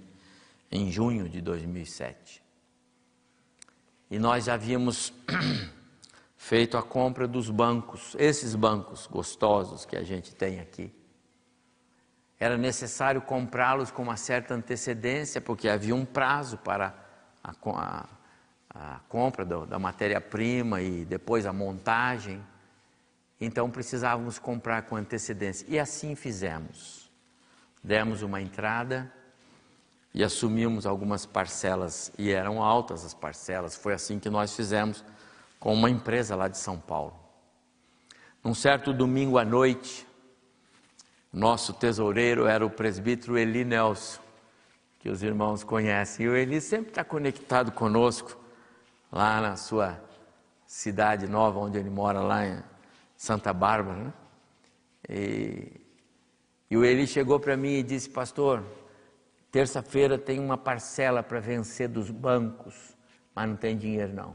em 0.72 0.92
junho 0.92 1.30
de 1.30 1.42
2007. 1.42 2.44
E 4.10 4.20
nós 4.20 4.46
já 4.46 4.54
havíamos 4.54 5.14
feito 6.38 6.78
a 6.78 6.84
compra 6.84 7.28
dos 7.28 7.50
bancos, 7.50 8.16
esses 8.20 8.56
bancos 8.56 9.08
gostosos 9.08 9.86
que 9.86 9.96
a 9.96 10.04
gente 10.04 10.34
tem 10.34 10.60
aqui. 10.60 10.94
Era 12.39 12.58
necessário 12.58 13.21
comprá-los 13.21 13.91
com 13.91 14.04
uma 14.04 14.17
certa 14.17 14.54
antecedência, 14.54 15.39
porque 15.39 15.69
havia 15.69 15.95
um 15.95 16.06
prazo 16.06 16.58
para 16.58 16.93
a, 17.43 17.54
a, 17.65 18.06
a 18.69 19.00
compra 19.08 19.45
do, 19.45 19.65
da 19.65 19.80
matéria-prima 19.80 20.82
e 20.82 21.06
depois 21.06 21.45
a 21.45 21.54
montagem. 21.54 22.43
Então 23.39 23.69
precisávamos 23.69 24.38
comprar 24.38 24.84
com 24.84 24.95
antecedência. 24.95 25.65
E 25.69 25.80
assim 25.80 26.15
fizemos. 26.15 27.10
Demos 27.84 28.21
uma 28.21 28.41
entrada 28.41 29.12
e 30.13 30.24
assumimos 30.24 30.86
algumas 30.86 31.26
parcelas, 31.26 32.10
e 32.17 32.32
eram 32.32 32.63
altas 32.63 33.04
as 33.04 33.13
parcelas. 33.13 33.76
Foi 33.76 33.93
assim 33.93 34.17
que 34.17 34.30
nós 34.30 34.56
fizemos 34.56 35.04
com 35.60 35.74
uma 35.74 35.89
empresa 35.89 36.36
lá 36.36 36.48
de 36.48 36.58
São 36.58 36.80
Paulo. 36.80 37.13
Num 38.41 38.54
certo 38.54 38.93
domingo 38.93 39.38
à 39.38 39.43
noite, 39.43 40.08
nosso 41.36 41.74
tesoureiro 41.74 42.48
era 42.48 42.65
o 42.65 42.69
presbítero 42.69 43.38
Eli 43.38 43.65
Nelson, 43.65 44.21
que 45.00 45.10
os 45.10 45.21
irmãos 45.21 45.65
conhecem. 45.65 46.26
E 46.26 46.30
o 46.30 46.36
Eli 46.36 46.62
sempre 46.62 46.91
está 46.91 47.04
conectado 47.04 47.74
conosco, 47.74 48.39
lá 49.12 49.41
na 49.41 49.58
sua 49.58 50.02
cidade 50.65 51.28
nova, 51.28 51.60
onde 51.60 51.78
ele 51.78 51.89
mora, 51.89 52.21
lá 52.21 52.45
em 52.45 52.63
Santa 53.17 53.52
Bárbara. 53.52 53.98
Né? 53.98 54.13
E, 55.10 55.82
e 56.71 56.78
o 56.78 56.86
Eli 56.86 57.06
chegou 57.06 57.38
para 57.38 57.58
mim 57.58 57.74
e 57.74 57.84
disse: 57.84 58.10
Pastor, 58.10 58.63
terça-feira 59.52 60.17
tem 60.17 60.39
uma 60.39 60.58
parcela 60.58 61.21
para 61.21 61.41
vencer 61.41 61.89
dos 61.89 62.10
bancos, 62.10 62.95
mas 63.36 63.50
não 63.50 63.58
tem 63.58 63.78
dinheiro 63.78 64.13
não. 64.13 64.34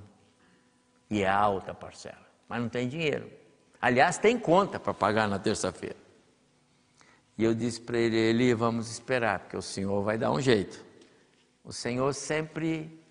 E 1.09 1.23
é 1.23 1.31
alta 1.31 1.73
a 1.73 1.75
parcela, 1.75 2.27
mas 2.47 2.61
não 2.61 2.69
tem 2.69 2.87
dinheiro. 2.87 3.27
Aliás, 3.81 4.19
tem 4.19 4.39
conta 4.39 4.79
para 4.79 4.93
pagar 4.93 5.27
na 5.27 5.39
terça-feira. 5.39 5.97
E 7.41 7.45
eu 7.45 7.55
disse 7.55 7.81
para 7.81 7.97
ele: 7.97 8.19
Eli, 8.19 8.53
vamos 8.53 8.91
esperar, 8.91 9.39
porque 9.39 9.57
o 9.57 9.63
Senhor 9.63 10.03
vai 10.03 10.19
dar 10.19 10.31
um 10.31 10.43
jeito. 10.43 10.85
O 11.65 11.73
Senhor 11.73 12.13
sempre 12.13 13.03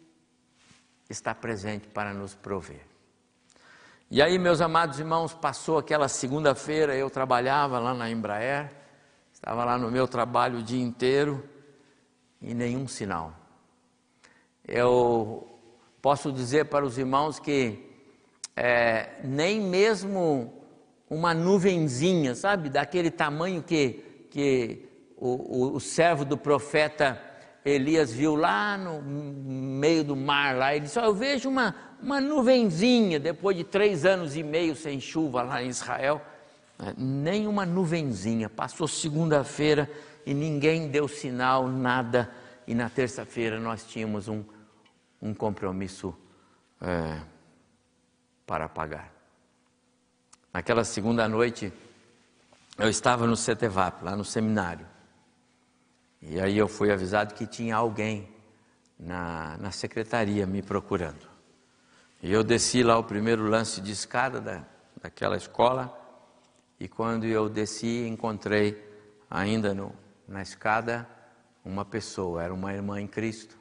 está 1.10 1.34
presente 1.34 1.88
para 1.88 2.14
nos 2.14 2.36
prover. 2.36 2.82
E 4.12 4.22
aí, 4.22 4.38
meus 4.38 4.62
amados 4.62 5.00
irmãos, 5.00 5.34
passou 5.34 5.80
aquela 5.80 6.08
segunda-feira, 6.08 6.96
eu 6.96 7.10
trabalhava 7.10 7.80
lá 7.80 7.92
na 7.92 8.08
Embraer, 8.08 8.72
estava 9.34 9.66
lá 9.66 9.80
no 9.80 9.90
meu 9.90 10.08
trabalho 10.08 10.60
o 10.60 10.64
dia 10.64 10.80
inteiro 10.80 11.44
e 12.40 12.54
nenhum 12.54 12.88
sinal. 12.88 13.34
Eu 14.64 15.60
posso 16.04 16.32
dizer 16.32 16.66
para 16.66 16.86
os 16.86 17.00
irmãos 17.00 17.40
que 17.40 17.84
é, 18.56 19.10
nem 19.24 19.60
mesmo 19.60 20.54
uma 21.10 21.34
nuvenzinha, 21.34 22.36
sabe, 22.36 22.70
daquele 22.70 23.10
tamanho 23.10 23.64
que 23.64 24.08
que 24.30 24.86
o, 25.18 25.28
o, 25.28 25.76
o 25.76 25.80
servo 25.80 26.24
do 26.24 26.38
profeta 26.38 27.22
Elias 27.64 28.12
viu 28.12 28.36
lá 28.36 28.78
no 28.78 29.02
meio 29.02 30.04
do 30.04 30.16
mar, 30.16 30.56
lá, 30.56 30.76
ele 30.76 30.86
disse: 30.86 30.98
oh, 30.98 31.04
Eu 31.04 31.14
vejo 31.14 31.50
uma, 31.50 31.76
uma 32.02 32.22
nuvenzinha 32.22 33.20
depois 33.20 33.56
de 33.58 33.64
três 33.64 34.06
anos 34.06 34.36
e 34.36 34.44
meio 34.44 34.76
sem 34.76 35.00
chuva 35.00 35.42
lá 35.42 35.62
em 35.62 35.68
Israel. 35.68 36.22
É, 36.80 36.94
nem 36.98 37.46
uma 37.48 37.66
nuvenzinha. 37.66 38.50
Passou 38.50 38.88
segunda-feira 38.88 39.90
e 40.26 40.34
ninguém 40.34 40.88
deu 40.88 41.08
sinal, 41.08 41.68
nada. 41.68 42.32
E 42.66 42.74
na 42.74 42.90
terça-feira 42.90 43.60
nós 43.60 43.84
tínhamos 43.84 44.28
um, 44.28 44.44
um 45.22 45.34
compromisso 45.34 46.16
é, 46.82 47.20
para 48.46 48.70
pagar. 48.70 49.12
Naquela 50.54 50.84
segunda 50.84 51.28
noite, 51.28 51.74
eu 52.80 52.90
estava 52.90 53.28
no 53.28 53.36
CETEVAP, 53.36 54.04
lá 54.04 54.16
no 54.16 54.24
seminário. 54.24 54.88
E 56.22 56.40
aí 56.40 56.58
eu 56.58 56.68
fui 56.68 56.92
avisado 56.92 57.34
que 57.34 57.46
tinha 57.46 57.76
alguém 57.76 58.30
na, 58.98 59.58
na 59.58 59.72
secretaria 59.72 60.48
me 60.48 60.62
procurando. 60.62 61.28
E 62.24 62.32
eu 62.32 62.42
desci 62.42 62.82
lá 62.82 62.98
o 62.98 63.04
primeiro 63.04 63.44
lance 63.44 63.82
de 63.82 63.92
escada 63.92 64.40
da, 64.40 64.64
daquela 65.02 65.36
escola. 65.36 65.94
E 66.80 66.88
quando 66.88 67.26
eu 67.26 67.50
desci, 67.50 68.08
encontrei 68.08 68.82
ainda 69.30 69.74
no, 69.74 69.94
na 70.26 70.42
escada 70.42 71.08
uma 71.66 71.84
pessoa, 71.84 72.44
era 72.44 72.54
uma 72.54 72.74
irmã 72.74 73.02
em 73.02 73.08
Cristo. 73.08 73.58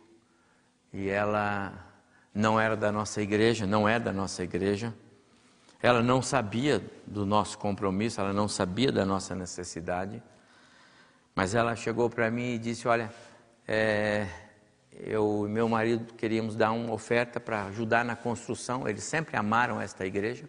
E 0.92 1.08
ela 1.08 1.72
não 2.32 2.58
era 2.58 2.76
da 2.76 2.92
nossa 2.92 3.20
igreja, 3.20 3.66
não 3.66 3.88
é 3.88 3.98
da 3.98 4.12
nossa 4.12 4.44
igreja 4.44 4.94
ela 5.82 6.02
não 6.02 6.20
sabia 6.20 6.82
do 7.06 7.24
nosso 7.24 7.56
compromisso, 7.58 8.20
ela 8.20 8.32
não 8.32 8.48
sabia 8.48 8.90
da 8.90 9.06
nossa 9.06 9.34
necessidade, 9.34 10.22
mas 11.34 11.54
ela 11.54 11.76
chegou 11.76 12.10
para 12.10 12.30
mim 12.30 12.54
e 12.54 12.58
disse: 12.58 12.88
Olha, 12.88 13.12
é, 13.66 14.26
eu 14.92 15.44
e 15.46 15.48
meu 15.48 15.68
marido 15.68 16.12
queríamos 16.14 16.56
dar 16.56 16.72
uma 16.72 16.92
oferta 16.92 17.38
para 17.38 17.66
ajudar 17.66 18.04
na 18.04 18.16
construção, 18.16 18.88
eles 18.88 19.04
sempre 19.04 19.36
amaram 19.36 19.80
esta 19.80 20.04
igreja, 20.04 20.48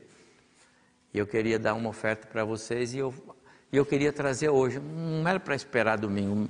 e 1.14 1.20
eu 1.20 1.28
queria 1.28 1.60
dar 1.60 1.76
uma 1.76 1.90
oferta 1.90 2.28
para 2.28 2.44
vocês, 2.44 2.96
e 2.96 2.98
eu, 2.98 3.14
e 3.72 3.78
eu 3.78 3.86
queria 3.86 4.12
trazer 4.12 4.50
hoje, 4.50 4.80
não 4.80 5.28
era 5.28 5.40
para 5.40 5.56
esperar 5.56 6.00
domingo, 6.00 6.50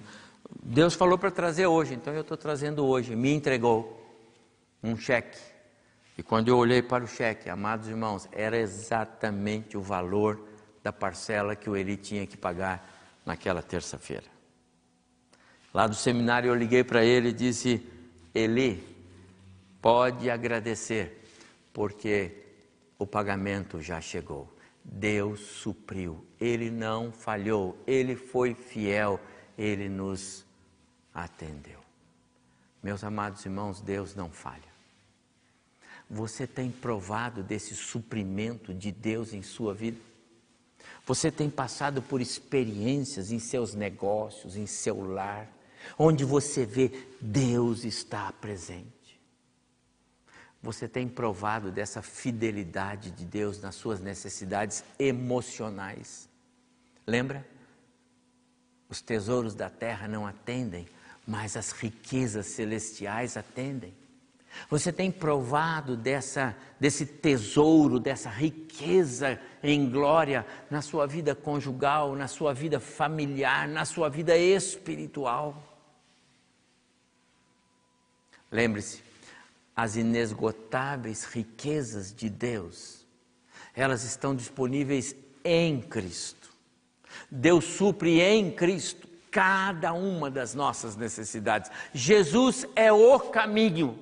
Deus 0.64 0.94
falou 0.94 1.18
para 1.18 1.30
trazer 1.30 1.68
hoje, 1.68 1.96
então 1.96 2.14
eu 2.14 2.22
estou 2.22 2.38
trazendo 2.38 2.86
hoje, 2.86 3.14
me 3.14 3.34
entregou 3.34 3.98
um 4.82 4.96
cheque 4.96 5.38
e 6.20 6.22
quando 6.22 6.50
eu 6.50 6.58
olhei 6.58 6.82
para 6.82 7.02
o 7.02 7.08
cheque, 7.08 7.50
amados 7.50 7.88
irmãos, 7.88 8.28
era 8.34 8.58
exatamente 8.58 9.78
o 9.78 9.82
valor 9.82 10.46
da 10.84 10.92
parcela 10.92 11.56
que 11.56 11.70
o 11.70 11.78
Eli 11.78 11.96
tinha 11.96 12.28
que 12.28 12.36
pagar 12.36 12.86
naquela 13.26 13.62
terça-feira. 13.62 14.26
Lá 15.74 15.88
do 15.88 15.96
seminário 15.96 16.50
eu 16.50 16.56
liguei 16.56 16.84
para 16.84 17.06
ele 17.06 17.30
e 17.30 17.32
disse: 17.32 17.90
Eli, 18.36 18.86
pode 19.82 20.30
agradecer, 20.30 21.24
porque 21.72 22.36
o 22.98 23.08
pagamento 23.08 23.82
já 23.82 24.02
chegou. 24.02 24.54
Deus 24.84 25.40
supriu, 25.40 26.28
Ele 26.38 26.70
não 26.70 27.14
falhou, 27.14 27.82
Ele 27.88 28.18
foi 28.18 28.54
fiel, 28.54 29.22
Ele 29.58 29.88
nos 29.88 30.46
atendeu. 31.14 31.80
Meus 32.84 33.06
amados 33.06 33.46
irmãos, 33.46 33.80
Deus 33.80 34.16
não 34.16 34.30
falha. 34.30 34.69
Você 36.10 36.48
tem 36.48 36.72
provado 36.72 37.44
desse 37.44 37.76
suprimento 37.76 38.74
de 38.74 38.92
Deus 38.92 39.34
em 39.34 39.44
sua 39.44 39.74
vida? 39.74 40.00
Você 41.06 41.32
tem 41.32 41.50
passado 41.50 42.02
por 42.02 42.20
experiências 42.20 43.32
em 43.32 43.40
seus 43.40 43.74
negócios, 43.74 44.56
em 44.56 44.66
seu 44.66 45.02
lar, 45.04 45.48
onde 45.98 46.26
você 46.26 46.66
vê 46.66 46.92
Deus 47.22 47.84
está 47.84 48.32
presente. 48.32 49.20
Você 50.62 50.88
tem 50.88 51.08
provado 51.08 51.72
dessa 51.72 52.02
fidelidade 52.02 53.12
de 53.12 53.24
Deus 53.24 53.62
nas 53.62 53.76
suas 53.76 54.00
necessidades 54.00 54.84
emocionais. 54.98 56.28
Lembra? 57.08 57.48
Os 58.90 59.00
tesouros 59.00 59.56
da 59.56 59.70
terra 59.70 60.08
não 60.08 60.28
atendem, 60.28 60.88
mas 61.26 61.56
as 61.56 61.72
riquezas 61.72 62.48
celestiais 62.48 63.38
atendem. 63.38 63.94
Você 64.70 64.92
tem 64.92 65.12
provado 65.12 65.96
dessa, 65.96 66.56
desse 66.80 67.06
tesouro, 67.06 68.00
dessa 68.00 68.30
riqueza 68.30 69.40
em 69.62 69.90
glória 69.90 70.46
na 70.70 70.82
sua 70.82 71.06
vida 71.06 71.36
conjugal, 71.36 72.16
na 72.16 72.28
sua 72.28 72.54
vida 72.54 72.80
familiar, 72.80 73.68
na 73.68 73.86
sua 73.86 74.10
vida 74.10 74.36
espiritual. 74.38 75.64
Lembre-se, 78.52 79.04
as 79.76 79.96
inesgotáveis 79.96 81.24
riquezas 81.26 82.14
de 82.14 82.30
Deus, 82.30 83.06
elas 83.76 84.04
estão 84.04 84.36
disponíveis 84.36 85.16
em 85.44 85.80
Cristo. 85.82 86.50
Deus 87.30 87.64
supre 87.66 88.20
em 88.22 88.52
Cristo 88.52 89.08
cada 89.32 89.94
uma 89.94 90.30
das 90.30 90.54
nossas 90.54 90.96
necessidades. 90.96 91.72
Jesus 91.94 92.66
é 92.76 92.92
o 92.92 93.20
caminho. 93.20 93.98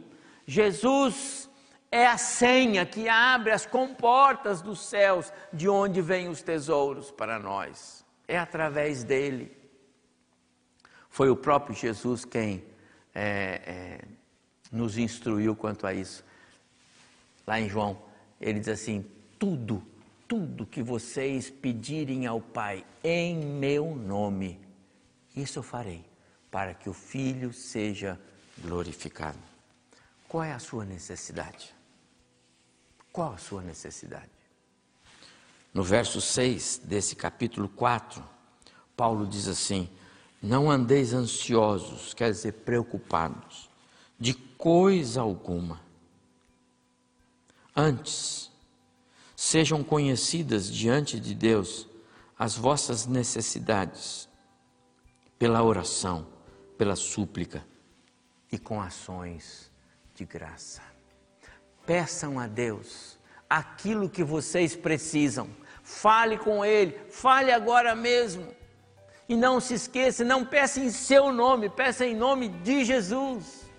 Jesus 0.48 1.50
é 1.92 2.08
a 2.08 2.18
senha 2.18 2.86
que 2.86 3.10
abre 3.10 3.52
as 3.52 3.66
comportas 3.66 4.62
dos 4.62 4.80
céus, 4.80 5.32
de 5.52 5.68
onde 5.68 6.02
vêm 6.02 6.30
os 6.30 6.42
tesouros 6.42 7.12
para 7.12 7.38
nós. 7.38 8.06
É 8.26 8.38
através 8.38 9.04
dele. 9.04 9.52
Foi 11.10 11.30
o 11.30 11.36
próprio 11.36 11.76
Jesus 11.76 12.24
quem 12.24 12.64
é, 13.14 13.62
é, 13.66 14.02
nos 14.72 14.98
instruiu 14.98 15.54
quanto 15.54 15.86
a 15.86 15.94
isso. 15.94 16.24
Lá 17.46 17.60
em 17.60 17.68
João, 17.68 18.02
ele 18.40 18.60
diz 18.60 18.70
assim: 18.70 19.06
tudo, 19.38 19.84
tudo 20.28 20.66
que 20.66 20.82
vocês 20.82 21.50
pedirem 21.50 22.26
ao 22.26 22.40
Pai 22.40 22.86
em 23.04 23.38
meu 23.38 23.96
nome, 23.96 24.60
isso 25.36 25.60
eu 25.60 25.64
farei, 25.64 26.06
para 26.50 26.74
que 26.74 26.90
o 26.90 26.94
Filho 26.94 27.52
seja 27.52 28.20
glorificado. 28.60 29.57
Qual 30.28 30.44
é 30.44 30.52
a 30.52 30.60
sua 30.60 30.84
necessidade? 30.84 31.74
Qual 33.14 33.34
a 33.34 33.38
sua 33.38 33.62
necessidade? 33.62 34.30
No 35.74 35.84
verso 35.84 36.20
6 36.20 36.82
desse 36.84 37.16
capítulo 37.16 37.70
4, 37.70 38.22
Paulo 38.96 39.26
diz 39.26 39.48
assim: 39.48 39.90
Não 40.42 40.70
andeis 40.70 41.14
ansiosos, 41.14 42.14
quer 42.14 42.32
dizer, 42.32 42.52
preocupados, 42.54 43.70
de 44.20 44.34
coisa 44.34 45.22
alguma. 45.22 45.82
Antes, 47.74 48.52
sejam 49.36 49.84
conhecidas 49.84 50.70
diante 50.70 51.20
de 51.20 51.34
Deus 51.34 51.88
as 52.38 52.56
vossas 52.58 53.06
necessidades, 53.06 54.28
pela 55.40 55.64
oração, 55.64 56.28
pela 56.78 56.96
súplica 56.96 57.66
e 58.52 58.58
com 58.58 58.82
ações 58.82 59.72
de 60.18 60.26
graça. 60.26 60.82
Peçam 61.86 62.40
a 62.40 62.48
Deus 62.48 63.20
aquilo 63.48 64.10
que 64.10 64.24
vocês 64.24 64.76
precisam. 64.76 65.48
Fale 65.84 66.40
com 66.40 66.66
Ele, 66.66 67.00
fale 67.12 67.52
agora 67.52 67.96
mesmo. 67.96 68.48
E 69.30 69.36
não 69.36 69.60
se 69.60 69.76
esqueça, 69.76 70.24
não 70.24 70.44
peça 70.44 70.80
em 70.80 70.90
seu 70.90 71.32
nome, 71.32 71.70
peça 71.70 72.04
em 72.04 72.16
nome 72.16 72.50
de 72.50 72.84
Jesus. 72.84 73.70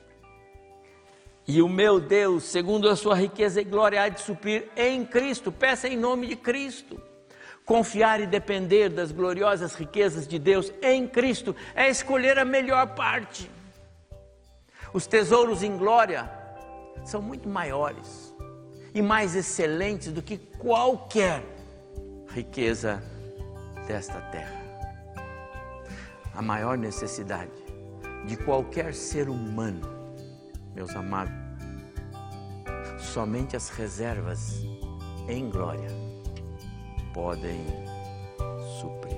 E 1.47 1.61
o 1.61 1.69
meu 1.69 1.99
Deus, 1.99 2.45
segundo 2.45 2.89
a 2.89 2.95
sua 2.95 3.17
riqueza 3.17 3.61
e 3.61 3.65
glória, 3.65 4.01
há 4.01 4.09
de 4.09 4.21
suprir 4.21 4.69
em 4.77 5.05
Cristo. 5.05 5.51
Peça 5.51 5.89
em 5.89 5.97
nome 5.97 6.29
de 6.29 6.37
Cristo. 6.37 7.03
Confiar 7.65 8.21
e 8.21 8.27
depender 8.27 8.91
das 8.91 9.11
gloriosas 9.11 9.75
riquezas 9.75 10.29
de 10.29 10.39
Deus 10.39 10.73
em 10.81 11.07
Cristo 11.09 11.57
é 11.75 11.89
escolher 11.89 12.39
a 12.39 12.45
melhor 12.45 12.95
parte. 12.95 13.51
Os 14.93 15.07
tesouros 15.07 15.63
em 15.63 15.77
glória 15.77 16.31
são 17.05 17.21
muito 17.21 17.49
maiores 17.49 18.35
e 18.95 19.03
mais 19.03 19.35
excelentes 19.35 20.13
do 20.13 20.23
que 20.23 20.39
qualquer 20.39 21.43
riqueza 22.29 23.03
desta 23.87 24.21
terra. 24.31 24.57
A 26.35 26.43
maior 26.43 26.79
necessidade 26.79 27.53
de 28.27 28.37
qualquer 28.37 28.95
ser 28.95 29.29
humano, 29.29 29.81
meus 30.75 30.95
amados, 30.95 31.35
somente 32.99 33.57
as 33.57 33.69
reservas 33.71 34.63
em 35.29 35.51
glória 35.51 35.91
podem 37.13 37.65
suprir. 38.81 39.18